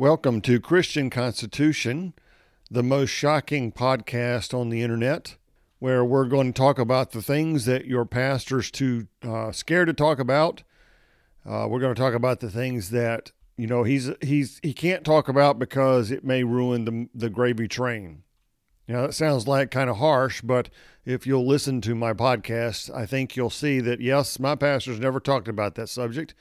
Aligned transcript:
Welcome 0.00 0.42
to 0.42 0.60
Christian 0.60 1.10
Constitution, 1.10 2.14
the 2.70 2.84
most 2.84 3.10
shocking 3.10 3.72
podcast 3.72 4.54
on 4.56 4.68
the 4.68 4.80
internet, 4.80 5.34
where 5.80 6.04
we're 6.04 6.26
going 6.26 6.52
to 6.52 6.56
talk 6.56 6.78
about 6.78 7.10
the 7.10 7.20
things 7.20 7.64
that 7.64 7.86
your 7.86 8.04
pastor's 8.04 8.70
too 8.70 9.08
uh, 9.24 9.50
scared 9.50 9.88
to 9.88 9.92
talk 9.92 10.20
about. 10.20 10.62
Uh, 11.44 11.66
we're 11.68 11.80
going 11.80 11.96
to 11.96 12.00
talk 12.00 12.14
about 12.14 12.38
the 12.38 12.48
things 12.48 12.90
that 12.90 13.32
you 13.56 13.66
know 13.66 13.82
he's 13.82 14.08
he's 14.20 14.60
he 14.62 14.72
can't 14.72 15.04
talk 15.04 15.28
about 15.28 15.58
because 15.58 16.12
it 16.12 16.22
may 16.22 16.44
ruin 16.44 16.84
the 16.84 17.08
the 17.12 17.28
gravy 17.28 17.66
train. 17.66 18.22
Now 18.86 19.04
that 19.04 19.14
sounds 19.14 19.48
like 19.48 19.72
kind 19.72 19.90
of 19.90 19.96
harsh, 19.96 20.42
but 20.42 20.70
if 21.04 21.26
you'll 21.26 21.44
listen 21.44 21.80
to 21.80 21.96
my 21.96 22.12
podcast, 22.12 22.88
I 22.94 23.04
think 23.04 23.34
you'll 23.34 23.50
see 23.50 23.80
that 23.80 24.00
yes, 24.00 24.38
my 24.38 24.54
pastor's 24.54 25.00
never 25.00 25.18
talked 25.18 25.48
about 25.48 25.74
that 25.74 25.88
subject, 25.88 26.34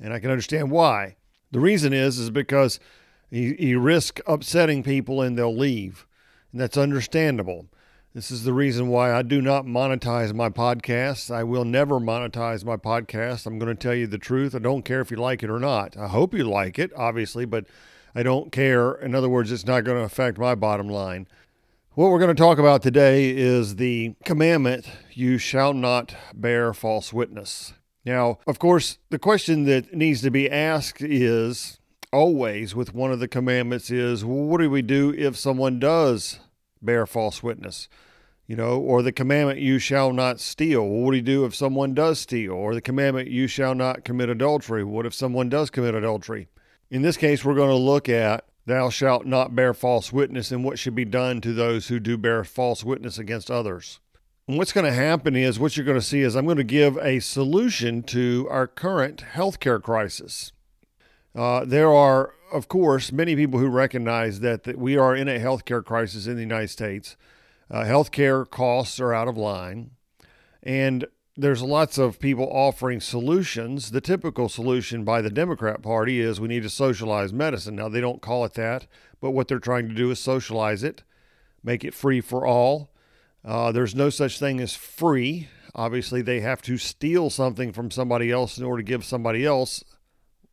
and 0.00 0.12
I 0.12 0.18
can 0.18 0.32
understand 0.32 0.72
why. 0.72 1.14
The 1.50 1.60
reason 1.60 1.92
is 1.92 2.18
is 2.18 2.30
because 2.30 2.78
you, 3.30 3.56
you 3.58 3.80
risk 3.80 4.20
upsetting 4.26 4.82
people 4.82 5.22
and 5.22 5.36
they'll 5.36 5.56
leave. 5.56 6.06
And 6.52 6.60
that's 6.60 6.76
understandable. 6.76 7.66
This 8.14 8.30
is 8.30 8.44
the 8.44 8.54
reason 8.54 8.88
why 8.88 9.12
I 9.12 9.22
do 9.22 9.40
not 9.40 9.64
monetize 9.64 10.32
my 10.34 10.48
podcast. 10.48 11.30
I 11.30 11.44
will 11.44 11.64
never 11.64 12.00
monetize 12.00 12.64
my 12.64 12.76
podcast. 12.76 13.46
I'm 13.46 13.58
going 13.58 13.74
to 13.74 13.80
tell 13.80 13.94
you 13.94 14.06
the 14.06 14.18
truth. 14.18 14.54
I 14.54 14.58
don't 14.58 14.84
care 14.84 15.00
if 15.00 15.10
you 15.10 15.18
like 15.18 15.42
it 15.42 15.50
or 15.50 15.60
not. 15.60 15.96
I 15.96 16.08
hope 16.08 16.34
you 16.34 16.44
like 16.44 16.78
it, 16.78 16.90
obviously, 16.96 17.44
but 17.44 17.66
I 18.14 18.22
don't 18.22 18.50
care. 18.50 18.92
In 18.92 19.14
other 19.14 19.28
words, 19.28 19.52
it's 19.52 19.66
not 19.66 19.84
going 19.84 19.98
to 19.98 20.04
affect 20.04 20.38
my 20.38 20.54
bottom 20.54 20.88
line. 20.88 21.28
What 21.94 22.10
we're 22.10 22.18
going 22.18 22.34
to 22.34 22.42
talk 22.42 22.58
about 22.58 22.82
today 22.82 23.28
is 23.30 23.76
the 23.76 24.14
commandment 24.24 24.86
you 25.12 25.36
shall 25.36 25.74
not 25.74 26.14
bear 26.34 26.72
false 26.72 27.12
witness. 27.12 27.74
Now, 28.08 28.38
of 28.46 28.58
course, 28.58 28.96
the 29.10 29.18
question 29.18 29.64
that 29.64 29.92
needs 29.92 30.22
to 30.22 30.30
be 30.30 30.50
asked 30.50 31.02
is 31.02 31.78
always 32.10 32.74
with 32.74 32.94
one 32.94 33.12
of 33.12 33.20
the 33.20 33.28
commandments 33.28 33.90
is 33.90 34.24
what 34.24 34.62
do 34.62 34.70
we 34.70 34.80
do 34.80 35.12
if 35.12 35.36
someone 35.36 35.78
does 35.78 36.40
bear 36.80 37.06
false 37.06 37.42
witness? 37.42 37.86
You 38.46 38.56
know, 38.56 38.80
or 38.80 39.02
the 39.02 39.12
commandment, 39.12 39.60
you 39.60 39.78
shall 39.78 40.14
not 40.14 40.40
steal. 40.40 40.88
Well, 40.88 41.00
what 41.00 41.10
do 41.10 41.18
you 41.18 41.22
do 41.22 41.44
if 41.44 41.54
someone 41.54 41.92
does 41.92 42.18
steal? 42.18 42.52
Or 42.52 42.74
the 42.74 42.80
commandment, 42.80 43.28
you 43.28 43.46
shall 43.46 43.74
not 43.74 44.04
commit 44.04 44.30
adultery. 44.30 44.84
What 44.84 45.04
if 45.04 45.12
someone 45.12 45.50
does 45.50 45.68
commit 45.68 45.94
adultery? 45.94 46.48
In 46.90 47.02
this 47.02 47.18
case, 47.18 47.44
we're 47.44 47.54
going 47.54 47.68
to 47.68 47.74
look 47.74 48.08
at 48.08 48.46
thou 48.64 48.88
shalt 48.88 49.26
not 49.26 49.54
bear 49.54 49.74
false 49.74 50.14
witness 50.14 50.50
and 50.50 50.64
what 50.64 50.78
should 50.78 50.94
be 50.94 51.04
done 51.04 51.42
to 51.42 51.52
those 51.52 51.88
who 51.88 52.00
do 52.00 52.16
bear 52.16 52.42
false 52.42 52.82
witness 52.82 53.18
against 53.18 53.50
others. 53.50 54.00
What's 54.50 54.72
going 54.72 54.86
to 54.86 54.94
happen 54.94 55.36
is 55.36 55.58
what 55.58 55.76
you're 55.76 55.84
going 55.84 56.00
to 56.00 56.04
see 56.04 56.22
is 56.22 56.34
I'm 56.34 56.46
going 56.46 56.56
to 56.56 56.64
give 56.64 56.96
a 57.02 57.20
solution 57.20 58.02
to 58.04 58.48
our 58.50 58.66
current 58.66 59.22
healthcare 59.34 59.82
crisis. 59.82 60.52
Uh, 61.34 61.66
there 61.66 61.92
are, 61.92 62.32
of 62.50 62.66
course, 62.66 63.12
many 63.12 63.36
people 63.36 63.60
who 63.60 63.68
recognize 63.68 64.40
that, 64.40 64.62
that 64.62 64.78
we 64.78 64.96
are 64.96 65.14
in 65.14 65.28
a 65.28 65.38
healthcare 65.38 65.84
crisis 65.84 66.26
in 66.26 66.36
the 66.36 66.40
United 66.40 66.68
States. 66.68 67.14
Uh, 67.70 67.82
healthcare 67.82 68.48
costs 68.48 68.98
are 68.98 69.12
out 69.12 69.28
of 69.28 69.36
line, 69.36 69.90
and 70.62 71.04
there's 71.36 71.60
lots 71.60 71.98
of 71.98 72.18
people 72.18 72.48
offering 72.50 73.02
solutions. 73.02 73.90
The 73.90 74.00
typical 74.00 74.48
solution 74.48 75.04
by 75.04 75.20
the 75.20 75.28
Democrat 75.28 75.82
Party 75.82 76.20
is 76.20 76.40
we 76.40 76.48
need 76.48 76.62
to 76.62 76.70
socialize 76.70 77.34
medicine. 77.34 77.76
Now, 77.76 77.90
they 77.90 78.00
don't 78.00 78.22
call 78.22 78.46
it 78.46 78.54
that, 78.54 78.86
but 79.20 79.32
what 79.32 79.46
they're 79.46 79.58
trying 79.58 79.88
to 79.88 79.94
do 79.94 80.10
is 80.10 80.18
socialize 80.18 80.82
it, 80.82 81.02
make 81.62 81.84
it 81.84 81.92
free 81.92 82.22
for 82.22 82.46
all 82.46 82.88
uh, 83.44 83.72
there's 83.72 83.94
no 83.94 84.10
such 84.10 84.38
thing 84.38 84.60
as 84.60 84.74
free. 84.74 85.48
Obviously, 85.74 86.22
they 86.22 86.40
have 86.40 86.62
to 86.62 86.76
steal 86.76 87.30
something 87.30 87.72
from 87.72 87.90
somebody 87.90 88.30
else 88.30 88.58
in 88.58 88.64
order 88.64 88.82
to 88.82 88.86
give 88.86 89.04
somebody 89.04 89.44
else 89.44 89.84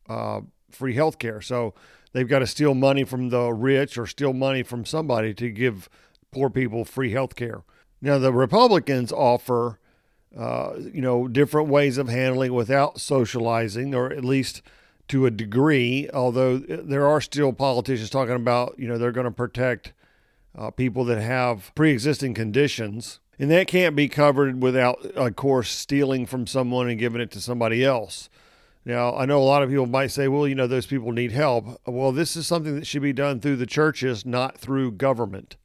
uh, 0.08 0.40
free 0.70 0.94
health 0.94 1.18
care. 1.18 1.40
So 1.40 1.74
they've 2.12 2.28
got 2.28 2.40
to 2.40 2.46
steal 2.46 2.74
money 2.74 3.04
from 3.04 3.30
the 3.30 3.52
rich 3.52 3.98
or 3.98 4.06
steal 4.06 4.32
money 4.32 4.62
from 4.62 4.84
somebody 4.84 5.34
to 5.34 5.50
give 5.50 5.88
poor 6.30 6.50
people 6.50 6.84
free 6.84 7.10
health 7.10 7.34
care. 7.34 7.62
Now, 8.00 8.18
the 8.18 8.32
Republicans 8.32 9.10
offer, 9.10 9.80
uh, 10.36 10.74
you 10.78 11.00
know, 11.00 11.28
different 11.28 11.68
ways 11.68 11.98
of 11.98 12.08
handling 12.08 12.52
without 12.52 13.00
socializing, 13.00 13.94
or 13.94 14.12
at 14.12 14.24
least 14.24 14.62
to 15.08 15.26
a 15.26 15.30
degree, 15.30 16.08
although 16.12 16.58
there 16.58 17.06
are 17.06 17.20
still 17.20 17.52
politicians 17.52 18.10
talking 18.10 18.34
about, 18.34 18.74
you 18.78 18.86
know, 18.86 18.98
they're 18.98 19.12
going 19.12 19.24
to 19.24 19.30
protect 19.30 19.92
uh, 20.56 20.70
people 20.70 21.04
that 21.04 21.20
have 21.20 21.72
pre 21.74 21.92
existing 21.92 22.34
conditions. 22.34 23.20
And 23.38 23.50
that 23.50 23.68
can't 23.68 23.94
be 23.94 24.08
covered 24.08 24.62
without, 24.62 25.04
of 25.04 25.36
course, 25.36 25.68
stealing 25.68 26.24
from 26.24 26.46
someone 26.46 26.88
and 26.88 26.98
giving 26.98 27.20
it 27.20 27.30
to 27.32 27.40
somebody 27.40 27.84
else. 27.84 28.30
Now, 28.86 29.14
I 29.14 29.26
know 29.26 29.38
a 29.38 29.44
lot 29.44 29.62
of 29.62 29.68
people 29.68 29.86
might 29.86 30.12
say, 30.12 30.26
well, 30.26 30.48
you 30.48 30.54
know, 30.54 30.66
those 30.66 30.86
people 30.86 31.12
need 31.12 31.32
help. 31.32 31.66
Well, 31.86 32.12
this 32.12 32.34
is 32.34 32.46
something 32.46 32.76
that 32.76 32.86
should 32.86 33.02
be 33.02 33.12
done 33.12 33.40
through 33.40 33.56
the 33.56 33.66
churches, 33.66 34.24
not 34.24 34.56
through 34.56 34.92
government. 34.92 35.56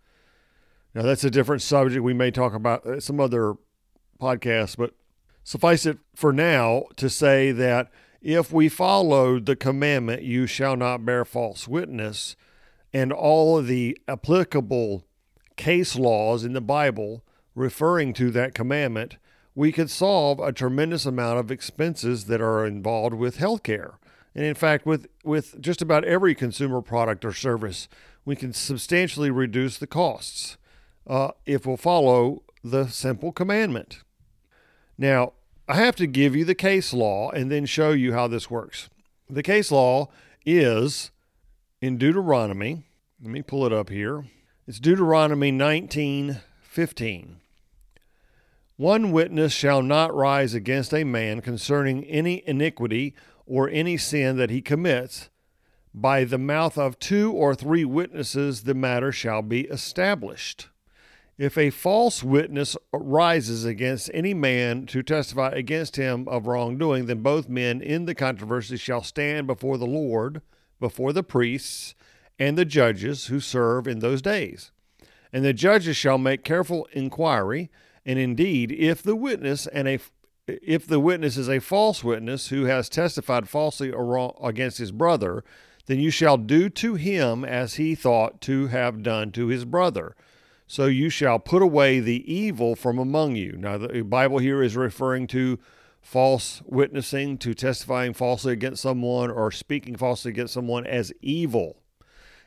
Now, 0.94 1.04
that's 1.04 1.24
a 1.24 1.32
different 1.32 1.62
subject. 1.62 2.04
We 2.04 2.14
may 2.14 2.32
talk 2.32 2.54
about 2.54 2.86
uh, 2.86 3.00
some 3.00 3.20
other 3.20 3.54
podcasts, 4.20 4.76
but 4.76 4.94
suffice 5.44 5.86
it 5.86 6.00
for 6.14 6.34
now 6.34 6.86
to 6.98 7.10
say 7.10 7.52
that 7.54 7.90
if 8.22 8.52
we 8.52 8.68
followed 8.68 9.46
the 9.46 9.56
commandment, 9.56 10.24
you 10.24 10.46
shall 10.46 10.76
not 10.76 11.06
bear 11.06 11.24
false 11.24 11.68
witness, 11.68 12.36
and 12.94 13.12
all 13.12 13.58
of 13.58 13.68
the 13.68 13.98
applicable 14.08 15.06
case 15.56 15.96
laws 15.96 16.44
in 16.44 16.54
the 16.54 16.62
Bible 16.62 17.24
referring 17.56 18.14
to 18.14 18.32
that 18.32 18.54
commandment, 18.54 19.18
we 19.54 19.72
could 19.72 19.90
solve 19.90 20.40
a 20.40 20.52
tremendous 20.52 21.06
amount 21.06 21.40
of 21.40 21.52
expenses 21.52 22.26
that 22.26 22.42
are 22.42 22.66
involved 22.66 23.16
with 23.16 23.38
healthcare. 23.38 23.96
And 24.34 24.46
in 24.46 24.56
fact, 24.56 24.86
with, 24.86 25.08
with 25.24 25.62
just 25.62 25.82
about 25.82 26.06
every 26.06 26.34
consumer 26.34 26.82
product 26.82 27.26
or 27.26 27.34
service, 27.34 27.90
we 28.24 28.36
can 28.36 28.54
substantially 28.54 29.30
reduce 29.30 29.78
the 29.78 29.88
costs 29.88 30.58
uh, 31.08 31.32
if 31.46 31.66
we'll 31.66 31.78
follow 31.78 32.44
the 32.64 32.88
simple 32.88 33.32
commandment. 33.32 34.04
Now, 34.98 35.34
I 35.68 35.76
have 35.76 35.96
to 35.98 36.08
give 36.08 36.36
you 36.36 36.46
the 36.46 36.56
case 36.56 36.94
law 36.94 37.30
and 37.32 37.52
then 37.52 37.66
show 37.66 37.92
you 37.92 38.14
how 38.14 38.28
this 38.28 38.50
works. 38.50 38.90
The 39.30 39.44
case 39.44 39.72
law 39.72 40.10
is 40.46 41.12
in 41.82 41.98
Deuteronomy. 41.98 42.84
Let 43.22 43.32
me 43.32 43.42
pull 43.42 43.66
it 43.66 43.74
up 43.74 43.90
here. 43.90 44.26
It's 44.68 44.80
Deuteronomy 44.80 45.52
19:15. 45.52 47.38
One 48.78 49.12
witness 49.12 49.52
shall 49.52 49.82
not 49.82 50.16
rise 50.16 50.54
against 50.54 50.94
a 50.94 51.04
man 51.04 51.42
concerning 51.42 52.04
any 52.06 52.44
iniquity 52.46 53.16
or 53.48 53.68
any 53.70 53.98
sin 53.98 54.38
that 54.38 54.52
he 54.52 54.62
commits. 54.62 55.30
By 55.94 56.24
the 56.24 56.38
mouth 56.38 56.78
of 56.78 57.00
two 57.00 57.32
or 57.32 57.54
three 57.56 57.84
witnesses 57.84 58.64
the 58.64 58.76
matter 58.76 59.12
shall 59.12 59.42
be 59.42 59.62
established. 59.62 60.70
If 61.38 61.58
a 61.58 61.72
false 61.72 62.24
witness 62.24 62.78
rises 62.94 63.66
against 63.66 64.12
any 64.14 64.36
man 64.36 64.86
to 64.88 65.02
testify 65.02 65.50
against 65.50 65.96
him 65.96 66.28
of 66.28 66.46
wrongdoing, 66.46 67.08
then 67.08 67.24
both 67.24 67.50
men 67.50 67.82
in 67.82 68.06
the 68.06 68.14
controversy 68.14 68.78
shall 68.78 69.02
stand 69.02 69.48
before 69.48 69.80
the 69.80 69.88
Lord 69.88 70.42
before 70.82 71.14
the 71.14 71.24
priests 71.24 71.96
and 72.38 72.58
the 72.58 72.66
judges 72.66 73.28
who 73.28 73.40
serve 73.40 73.88
in 73.88 74.00
those 74.00 74.22
days. 74.22 74.72
And 75.32 75.46
the 75.46 75.54
judges 75.54 75.96
shall 75.96 76.18
make 76.18 76.44
careful 76.44 76.90
inquiry, 76.92 77.72
and 78.06 78.20
indeed, 78.20 78.74
if 78.74 79.02
the 79.02 79.16
witness 79.16 79.66
and 79.68 79.88
a 79.88 80.00
if 80.48 80.86
the 80.86 81.00
witness 81.00 81.38
is 81.38 81.48
a 81.48 81.60
false 81.60 82.04
witness 82.04 82.50
who 82.50 82.66
has 82.66 82.90
testified 82.90 83.48
falsely 83.48 83.94
against 84.42 84.80
his 84.80 84.92
brother, 84.92 85.46
then 85.86 86.00
you 86.00 86.10
shall 86.10 86.36
do 86.36 86.68
to 86.68 86.96
him 86.96 87.46
as 87.46 87.76
he 87.76 87.96
thought 87.96 88.42
to 88.42 88.68
have 88.68 89.04
done 89.04 89.32
to 89.32 89.48
his 89.48 89.64
brother. 89.64 90.16
So 90.68 90.88
you 90.88 91.10
shall 91.10 91.38
put 91.38 91.62
away 91.62 92.00
the 92.00 92.34
evil 92.34 92.76
from 92.76 92.98
among 92.98 93.36
you. 93.36 93.56
Now, 93.58 93.78
the 93.78 94.02
Bible 94.02 94.40
here 94.40 94.64
is 94.64 94.76
referring 94.76 95.28
to 95.28 95.60
false 96.02 96.62
witnessing, 96.66 97.38
to 97.40 97.54
testifying 97.54 98.14
falsely 98.14 98.54
against 98.54 98.82
someone, 98.82 99.30
or 99.32 99.52
speaking 99.52 99.96
falsely 99.96 100.32
against 100.32 100.54
someone 100.54 100.86
as 100.86 101.14
evil. 101.22 101.78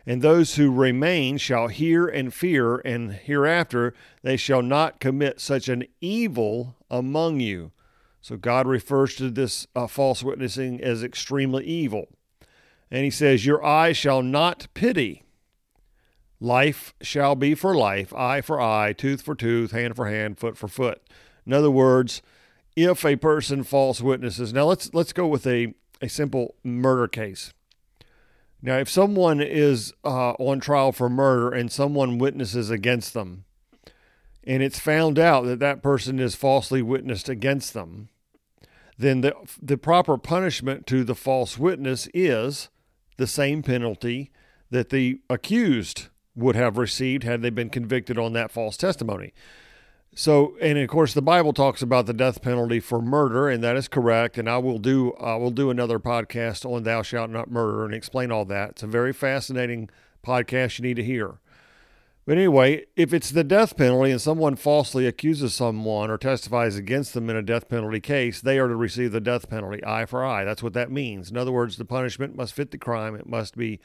And 0.07 0.21
those 0.21 0.56
who 0.56 0.71
remain 0.71 1.39
shall 1.39 1.69
hear 1.69 2.06
and 2.06 2.33
fear, 2.33 2.77
and 2.79 3.12
hereafter 3.12 3.95
they 4.23 4.37
shall 4.37 4.62
not 4.62 5.01
commit 5.01 5.41
such 5.41 5.69
an 5.69 5.85
evil 6.01 6.77
among 6.91 7.41
you. 7.41 7.73
So 8.21 8.37
God 8.37 8.67
refers 8.67 9.17
to 9.17 9.31
this 9.31 9.67
uh, 9.75 9.87
false 9.87 10.23
witnessing 10.23 10.81
as 10.83 11.03
extremely 11.03 11.65
evil. 11.65 12.09
And 12.91 13.05
he 13.05 13.11
says, 13.11 13.47
Your 13.47 13.65
eye 13.65 13.93
shall 13.93 14.23
not 14.23 14.69
pity. 14.75 15.25
Life 16.41 16.95
shall 17.00 17.35
be 17.35 17.55
for 17.55 17.75
life, 17.75 18.12
eye 18.15 18.41
for 18.41 18.61
eye, 18.61 18.93
tooth 18.93 19.23
for 19.23 19.35
tooth, 19.35 19.73
hand 19.73 19.97
for 19.97 20.07
hand, 20.07 20.39
foot 20.39 20.57
for 20.59 20.69
foot. 20.69 21.03
In 21.47 21.53
other 21.53 21.71
words, 21.71 22.21
if 22.76 23.05
a 23.05 23.17
person 23.17 23.62
false 23.62 24.00
witnesses. 24.00 24.53
Now 24.53 24.65
let's 24.65 24.93
let's 24.94 25.12
go 25.12 25.26
with 25.26 25.47
a, 25.47 25.75
a 26.00 26.09
simple 26.09 26.56
murder 26.62 27.09
case. 27.09 27.53
Now, 28.65 28.79
if 28.79 28.88
someone 28.88 29.43
is 29.43 29.93
uh, 30.05 30.31
on 30.32 30.59
trial 30.59 30.91
for 30.91 31.11
murder 31.11 31.50
and 31.50 31.71
someone 31.71 32.17
witnesses 32.17 32.71
against 32.71 33.12
them, 33.12 33.44
and 34.43 34.62
it's 34.62 34.79
found 34.79 35.19
out 35.19 35.44
that 35.44 35.59
that 35.59 35.82
person 35.82 36.19
is 36.19 36.35
falsely 36.35 36.81
witnessed 36.81 37.29
against 37.29 37.75
them, 37.75 38.09
then 38.97 39.21
the 39.21 39.35
the 39.61 39.76
proper 39.76 40.17
punishment 40.17 40.87
to 40.87 41.05
the 41.05 41.15
false 41.15 41.59
witness 41.59 42.09
is 42.15 42.71
the 43.17 43.26
same 43.26 43.62
penalty 43.62 44.31
that 44.71 44.88
the 44.88 45.21
accused 45.29 46.09
would 46.35 46.56
have 46.56 46.79
received 46.79 47.23
had 47.23 47.43
they 47.43 47.50
been 47.50 47.71
convicted 47.71 48.19
on 48.19 48.32
that 48.32 48.50
false 48.50 48.76
testimony. 48.76 49.32
So, 50.16 50.56
and 50.61 50.78
of 50.78 50.88
course, 50.88 51.12
the 51.12 51.22
Bible 51.22 51.52
talks 51.52 51.82
about 51.82 52.06
the 52.06 52.12
death 52.12 52.40
penalty 52.40 52.78
for 52.78 53.02
murder, 53.02 53.49
and 53.49 53.64
that 53.64 53.76
is 53.76 53.88
correct. 53.88 54.38
And 54.38 54.49
I 54.49 54.58
will 54.58 54.78
do 54.78 55.12
I 55.14 55.34
will 55.34 55.50
do 55.50 55.70
another 55.70 55.99
podcast 55.99 56.64
on 56.64 56.84
"Thou 56.84 57.02
shalt 57.02 57.31
not 57.31 57.50
murder" 57.50 57.84
and 57.84 57.93
explain 57.93 58.31
all 58.31 58.44
that. 58.44 58.70
It's 58.70 58.82
a 58.84 58.87
very 58.87 59.12
fascinating 59.12 59.90
podcast 60.25 60.78
you 60.78 60.84
need 60.84 60.94
to 60.94 61.05
hear. 61.05 61.40
But 62.26 62.38
anyway, 62.38 62.87
if 62.96 63.12
it's 63.12 63.31
the 63.31 63.44
death 63.44 63.76
penalty 63.76 64.11
and 64.11 64.20
someone 64.20 64.56
falsely 64.56 65.06
accuses 65.06 65.52
someone 65.52 66.11
or 66.11 66.16
testifies 66.16 66.76
against 66.76 67.12
them 67.12 67.28
in 67.28 67.37
a 67.37 67.43
death 67.43 67.69
penalty 67.69 68.00
case, 68.00 68.40
they 68.40 68.58
are 68.58 68.69
to 68.69 68.76
receive 68.76 69.12
the 69.12 69.20
death 69.20 69.50
penalty, 69.50 69.84
eye 69.84 70.06
for 70.06 70.25
eye. 70.25 70.44
That's 70.44 70.62
what 70.62 70.72
that 70.72 70.90
means. 70.90 71.31
In 71.31 71.37
other 71.37 71.52
words, 71.52 71.76
the 71.76 71.84
punishment 71.84 72.34
must 72.34 72.55
fit 72.55 72.70
the 72.70 72.78
crime. 72.78 73.14
It 73.14 73.28
must 73.28 73.58
be, 73.58 73.78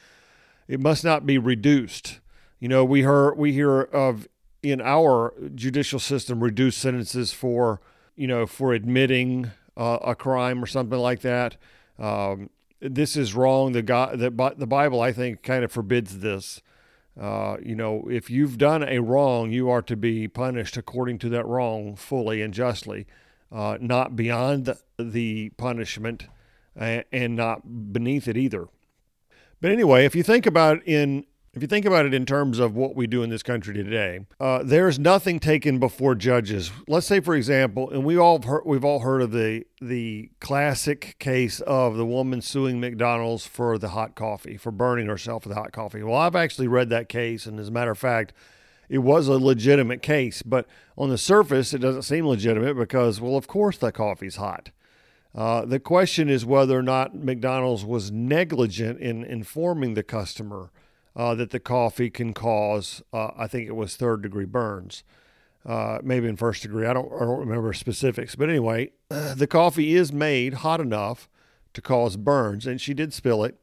it 0.69 0.79
must 0.79 1.03
not 1.03 1.25
be 1.25 1.37
reduced. 1.37 2.21
You 2.59 2.69
know, 2.69 2.85
we 2.85 3.01
hear 3.01 3.33
we 3.33 3.51
hear 3.51 3.81
of 3.81 4.27
in 4.61 4.81
our 4.81 5.33
judicial 5.55 5.99
system 5.99 6.43
reduce 6.43 6.75
sentences 6.75 7.31
for 7.31 7.81
you 8.15 8.27
know 8.27 8.45
for 8.45 8.73
admitting 8.73 9.51
uh, 9.77 9.99
a 10.03 10.15
crime 10.15 10.63
or 10.63 10.67
something 10.67 10.99
like 10.99 11.21
that. 11.21 11.57
Um, 11.97 12.49
this 12.81 13.15
is 13.17 13.33
wrong. 13.33 13.71
The 13.71 13.81
God, 13.81 14.19
the, 14.19 14.53
the 14.57 14.67
Bible, 14.67 15.01
I 15.01 15.11
think, 15.11 15.43
kind 15.43 15.63
of 15.63 15.71
forbids 15.71 16.19
this. 16.19 16.61
Uh, 17.19 17.57
you 17.61 17.75
know, 17.75 18.07
if 18.09 18.29
you've 18.29 18.57
done 18.57 18.83
a 18.83 18.99
wrong, 18.99 19.51
you 19.51 19.69
are 19.69 19.81
to 19.81 19.97
be 19.97 20.27
punished 20.27 20.77
according 20.77 21.19
to 21.19 21.29
that 21.29 21.45
wrong 21.45 21.95
fully 21.95 22.41
and 22.41 22.53
justly, 22.53 23.07
uh, 23.51 23.77
not 23.81 24.15
beyond 24.15 24.73
the, 24.97 25.49
punishment 25.57 26.27
and, 26.75 27.03
and 27.11 27.35
not 27.35 27.91
beneath 27.91 28.27
it 28.27 28.37
either. 28.37 28.67
But 29.59 29.71
anyway, 29.71 30.05
if 30.05 30.15
you 30.15 30.23
think 30.23 30.45
about 30.45 30.81
in 30.85 31.25
if 31.59 31.63
you 31.63 31.67
think 31.67 31.85
about 31.85 32.05
it 32.05 32.13
in 32.13 32.25
terms 32.25 32.57
of 32.57 32.73
what 32.73 32.95
we 32.95 33.05
do 33.05 33.21
in 33.21 33.29
this 33.29 33.43
country 33.43 33.73
today, 33.73 34.21
uh, 34.39 34.63
there's 34.63 34.97
nothing 34.97 35.41
taken 35.41 35.77
before 35.77 36.15
judges. 36.15 36.71
Let's 36.87 37.05
say, 37.05 37.19
for 37.19 37.35
example, 37.35 37.89
and 37.89 38.05
we 38.05 38.17
all 38.17 38.41
heard, 38.41 38.61
we've 38.65 38.85
all 38.85 38.99
heard 38.99 39.21
of 39.21 39.33
the 39.33 39.65
the 39.81 40.29
classic 40.39 41.17
case 41.19 41.59
of 41.59 41.97
the 41.97 42.05
woman 42.05 42.41
suing 42.41 42.79
McDonald's 42.79 43.45
for 43.45 43.77
the 43.77 43.89
hot 43.89 44.15
coffee, 44.15 44.55
for 44.55 44.71
burning 44.71 45.07
herself 45.07 45.43
with 45.43 45.53
the 45.53 45.59
hot 45.59 45.73
coffee. 45.73 46.01
Well, 46.01 46.15
I've 46.15 46.33
actually 46.33 46.69
read 46.69 46.87
that 46.91 47.09
case, 47.09 47.45
and 47.45 47.59
as 47.59 47.67
a 47.67 47.71
matter 47.71 47.91
of 47.91 47.97
fact, 47.97 48.31
it 48.87 48.99
was 48.99 49.27
a 49.27 49.33
legitimate 49.33 50.01
case. 50.01 50.41
But 50.41 50.65
on 50.97 51.09
the 51.09 51.17
surface, 51.17 51.73
it 51.73 51.79
doesn't 51.79 52.03
seem 52.03 52.25
legitimate 52.25 52.75
because, 52.77 53.19
well, 53.19 53.35
of 53.35 53.47
course, 53.47 53.77
the 53.77 53.91
coffee's 53.91 54.37
hot. 54.37 54.69
Uh, 55.35 55.65
the 55.65 55.81
question 55.81 56.29
is 56.29 56.45
whether 56.45 56.79
or 56.79 56.83
not 56.83 57.15
McDonald's 57.15 57.83
was 57.83 58.13
negligent 58.13 58.97
in 59.01 59.25
informing 59.25 59.95
the 59.95 60.03
customer 60.03 60.71
uh, 61.19 61.35
that 61.35 61.49
the 61.49 61.59
coffee 61.59 62.09
can 62.09 62.33
cause. 62.33 63.03
Uh, 63.11 63.31
I 63.37 63.45
think 63.47 63.67
it 63.67 63.75
was 63.75 63.97
third 63.97 64.21
degree 64.21 64.45
burns, 64.45 65.03
uh, 65.65 65.99
maybe 66.01 66.29
in 66.29 66.37
first 66.37 66.61
degree. 66.61 66.85
I 66.85 66.93
don't 66.93 67.11
I 67.13 67.25
don't 67.25 67.39
remember 67.39 67.73
specifics, 67.73 68.35
but 68.35 68.49
anyway, 68.49 68.93
the 69.09 69.45
coffee 69.45 69.95
is 69.95 70.13
made 70.13 70.55
hot 70.55 70.79
enough 70.79 71.27
to 71.73 71.81
cause 71.81 72.15
burns, 72.15 72.65
and 72.65 72.79
she 72.79 72.93
did 72.93 73.13
spill 73.13 73.43
it. 73.43 73.59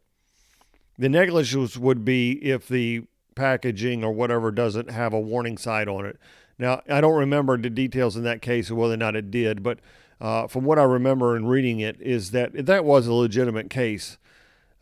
The 0.99 1.08
negligence 1.08 1.79
would 1.79 2.05
be 2.05 2.32
if 2.44 2.69
the 2.69 3.05
packaging 3.35 4.05
or 4.05 4.12
whatever 4.12 4.50
doesn't 4.50 4.91
have 4.91 5.14
a 5.14 5.20
warning 5.20 5.56
sign 5.56 5.88
on 5.88 6.05
it. 6.05 6.19
Now, 6.59 6.82
I 6.88 7.00
don't 7.00 7.19
remember 7.19 7.56
the 7.56 7.70
details 7.70 8.19
in 8.19 8.23
that 8.25 8.43
case 8.43 8.69
of 8.69 8.76
whether 8.76 8.94
or 8.94 8.99
not 8.99 9.17
it 9.17 9.31
did, 9.31 9.62
but 9.62 9.79
uh, 10.20 10.47
from 10.47 10.64
what 10.64 10.79
I 10.79 10.85
remember 10.85 11.35
in 11.35 11.47
reading 11.47 11.81
it, 11.81 12.00
is 12.02 12.32
that 12.32 12.67
that 12.67 12.85
was 12.85 13.06
a 13.06 13.14
legitimate 13.14 13.70
case. 13.70 14.19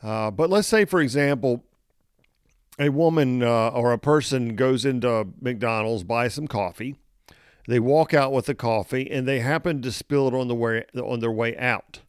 Uh, 0.03 0.33
but 0.33 0.51
let's 0.51 0.69
say, 0.69 0.85
for 0.85 1.01
example, 1.01 1.65
a 2.79 2.89
woman 2.89 3.43
uh, 3.43 3.69
or 3.69 3.93
a 3.93 3.99
person 3.99 4.57
goes 4.57 4.85
into 4.85 5.29
McDonald's, 5.41 6.05
buys 6.05 6.35
some 6.35 6.49
coffee. 6.49 6.97
They 7.67 7.79
walk 7.81 8.13
out 8.13 8.33
with 8.33 8.47
the 8.47 8.55
coffee, 8.55 9.11
and 9.11 9.27
they 9.27 9.41
happen 9.41 9.81
to 9.83 9.93
spill 9.93 10.29
it 10.29 10.35
on 10.35 10.49
the 10.49 10.55
way 10.55 10.85
on 11.03 11.21
their 11.21 11.33
way 11.33 11.57
out. 11.57 12.01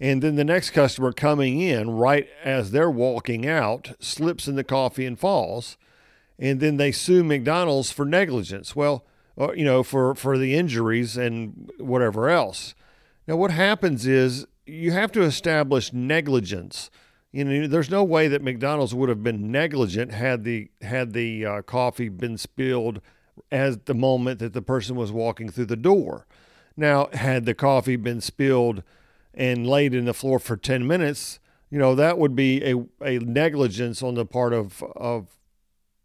And 0.00 0.22
then 0.22 0.36
the 0.36 0.44
next 0.44 0.70
customer 0.70 1.12
coming 1.12 1.60
in, 1.60 1.90
right 1.90 2.28
as 2.44 2.70
they're 2.70 2.90
walking 2.90 3.46
out, 3.46 3.92
slips 3.98 4.46
in 4.46 4.54
the 4.54 4.64
coffee 4.64 5.04
and 5.04 5.18
falls. 5.18 5.76
And 6.38 6.60
then 6.60 6.76
they 6.76 6.92
sue 6.92 7.24
McDonald's 7.24 7.90
for 7.90 8.06
negligence. 8.06 8.76
Well, 8.76 9.04
or, 9.34 9.50
uh, 9.50 9.52
you 9.54 9.64
know, 9.64 9.82
for, 9.82 10.14
for 10.14 10.38
the 10.38 10.54
injuries 10.54 11.16
and 11.16 11.70
whatever 11.78 12.28
else. 12.28 12.74
Now, 13.26 13.36
what 13.36 13.50
happens 13.50 14.06
is 14.06 14.46
you 14.66 14.92
have 14.92 15.12
to 15.12 15.22
establish 15.22 15.92
negligence 15.92 16.90
you 17.32 17.44
know, 17.44 17.66
there's 17.66 17.90
no 17.90 18.04
way 18.04 18.28
that 18.28 18.42
McDonald's 18.42 18.94
would 18.94 19.08
have 19.08 19.22
been 19.22 19.50
negligent 19.52 20.12
had 20.12 20.44
the 20.44 20.70
had 20.80 21.12
the 21.12 21.44
uh, 21.44 21.62
coffee 21.62 22.08
been 22.08 22.38
spilled 22.38 23.00
at 23.52 23.86
the 23.86 23.94
moment 23.94 24.38
that 24.40 24.52
the 24.52 24.62
person 24.62 24.96
was 24.96 25.12
walking 25.12 25.48
through 25.48 25.66
the 25.66 25.76
door. 25.76 26.26
Now, 26.76 27.08
had 27.12 27.44
the 27.44 27.54
coffee 27.54 27.96
been 27.96 28.20
spilled 28.20 28.82
and 29.34 29.66
laid 29.66 29.94
in 29.94 30.04
the 30.04 30.14
floor 30.14 30.38
for 30.38 30.56
10 30.56 30.86
minutes, 30.86 31.38
you 31.70 31.78
know, 31.78 31.94
that 31.94 32.18
would 32.18 32.34
be 32.34 32.62
a, 32.64 32.76
a 33.04 33.18
negligence 33.18 34.02
on 34.02 34.14
the 34.14 34.24
part 34.24 34.52
of, 34.52 34.82
of 34.96 35.28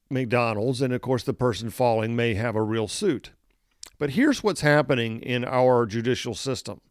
McDonald's. 0.09 0.81
And 0.81 0.93
of 0.93 1.01
course, 1.01 1.23
the 1.23 1.33
person 1.33 1.69
falling 1.69 2.15
may 2.15 2.33
have 2.33 2.55
a 2.55 2.61
real 2.61 2.87
suit. 2.87 3.31
But 3.97 4.11
here's 4.11 4.43
what's 4.43 4.61
happening 4.61 5.21
in 5.21 5.45
our 5.45 5.85
judicial 5.85 6.35
system 6.35 6.81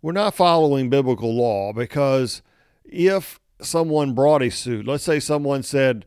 we're 0.00 0.12
not 0.12 0.34
following 0.34 0.88
biblical 0.88 1.34
law 1.34 1.72
because 1.72 2.40
if 2.88 3.40
someone 3.60 4.14
brought 4.14 4.42
a 4.42 4.50
suit, 4.50 4.86
let's 4.86 5.04
say 5.04 5.20
someone 5.20 5.62
said, 5.62 6.06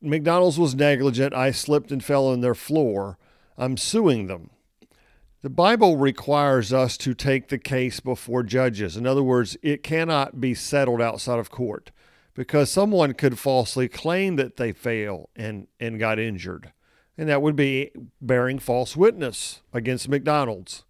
McDonald's 0.00 0.58
was 0.58 0.74
negligent, 0.74 1.34
I 1.34 1.50
slipped 1.50 1.92
and 1.92 2.02
fell 2.02 2.28
on 2.28 2.40
their 2.40 2.54
floor, 2.54 3.18
I'm 3.58 3.76
suing 3.76 4.26
them. 4.26 4.50
The 5.42 5.50
Bible 5.50 5.96
requires 5.96 6.72
us 6.72 6.98
to 6.98 7.14
take 7.14 7.48
the 7.48 7.58
case 7.58 8.00
before 8.00 8.42
judges. 8.42 8.96
In 8.96 9.06
other 9.06 9.22
words, 9.22 9.56
it 9.62 9.82
cannot 9.82 10.40
be 10.40 10.54
settled 10.54 11.00
outside 11.00 11.38
of 11.38 11.50
court 11.50 11.90
because 12.34 12.70
someone 12.70 13.14
could 13.14 13.38
falsely 13.38 13.88
claim 13.88 14.36
that 14.36 14.56
they 14.56 14.72
failed 14.72 15.28
and, 15.34 15.66
and 15.78 15.98
got 15.98 16.18
injured. 16.18 16.72
And 17.16 17.28
that 17.28 17.42
would 17.42 17.56
be 17.56 17.90
bearing 18.20 18.58
false 18.58 18.96
witness 18.96 19.62
against 19.72 20.08
McDonald's. 20.08 20.84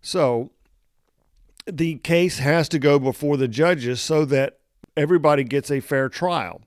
So 0.00 0.50
the 1.66 1.96
case 1.96 2.38
has 2.38 2.68
to 2.70 2.78
go 2.78 2.98
before 2.98 3.36
the 3.36 3.48
judges 3.48 4.00
so 4.00 4.24
that 4.26 4.58
everybody 4.96 5.44
gets 5.44 5.70
a 5.70 5.80
fair 5.80 6.08
trial. 6.08 6.62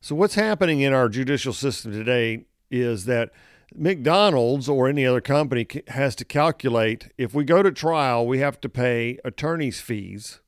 So, 0.00 0.14
what's 0.14 0.34
happening 0.34 0.80
in 0.80 0.92
our 0.92 1.08
judicial 1.08 1.52
system 1.52 1.92
today 1.92 2.44
is 2.70 3.04
that 3.06 3.30
McDonald's 3.74 4.68
or 4.68 4.88
any 4.88 5.06
other 5.06 5.20
company 5.20 5.66
has 5.88 6.14
to 6.16 6.24
calculate 6.24 7.08
if 7.16 7.34
we 7.34 7.44
go 7.44 7.62
to 7.62 7.72
trial, 7.72 8.26
we 8.26 8.38
have 8.38 8.60
to 8.60 8.68
pay 8.68 9.18
attorney's 9.24 9.80
fees. 9.80 10.40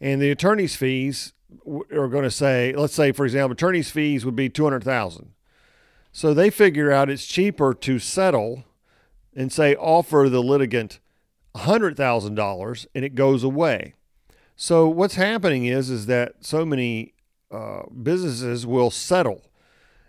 And 0.00 0.20
the 0.20 0.30
attorney's 0.30 0.76
fees 0.76 1.32
are 1.66 2.08
going 2.08 2.24
to 2.24 2.30
say, 2.30 2.74
let's 2.76 2.94
say, 2.94 3.12
for 3.12 3.24
example, 3.24 3.52
attorney's 3.52 3.90
fees 3.90 4.24
would 4.24 4.36
be 4.36 4.48
200000 4.48 5.32
So 6.12 6.34
they 6.34 6.50
figure 6.50 6.90
out 6.90 7.10
it's 7.10 7.26
cheaper 7.26 7.74
to 7.74 7.98
settle 7.98 8.64
and 9.34 9.52
say, 9.52 9.74
offer 9.76 10.28
the 10.28 10.42
litigant 10.42 11.00
$100,000 11.58 12.86
and 12.94 13.04
it 13.04 13.14
goes 13.14 13.44
away. 13.44 13.94
So 14.56 14.88
what's 14.88 15.14
happening 15.14 15.66
is 15.66 15.88
is 15.88 16.06
that 16.06 16.36
so 16.40 16.64
many 16.64 17.14
uh, 17.50 17.82
businesses 18.02 18.66
will 18.66 18.90
settle. 18.90 19.42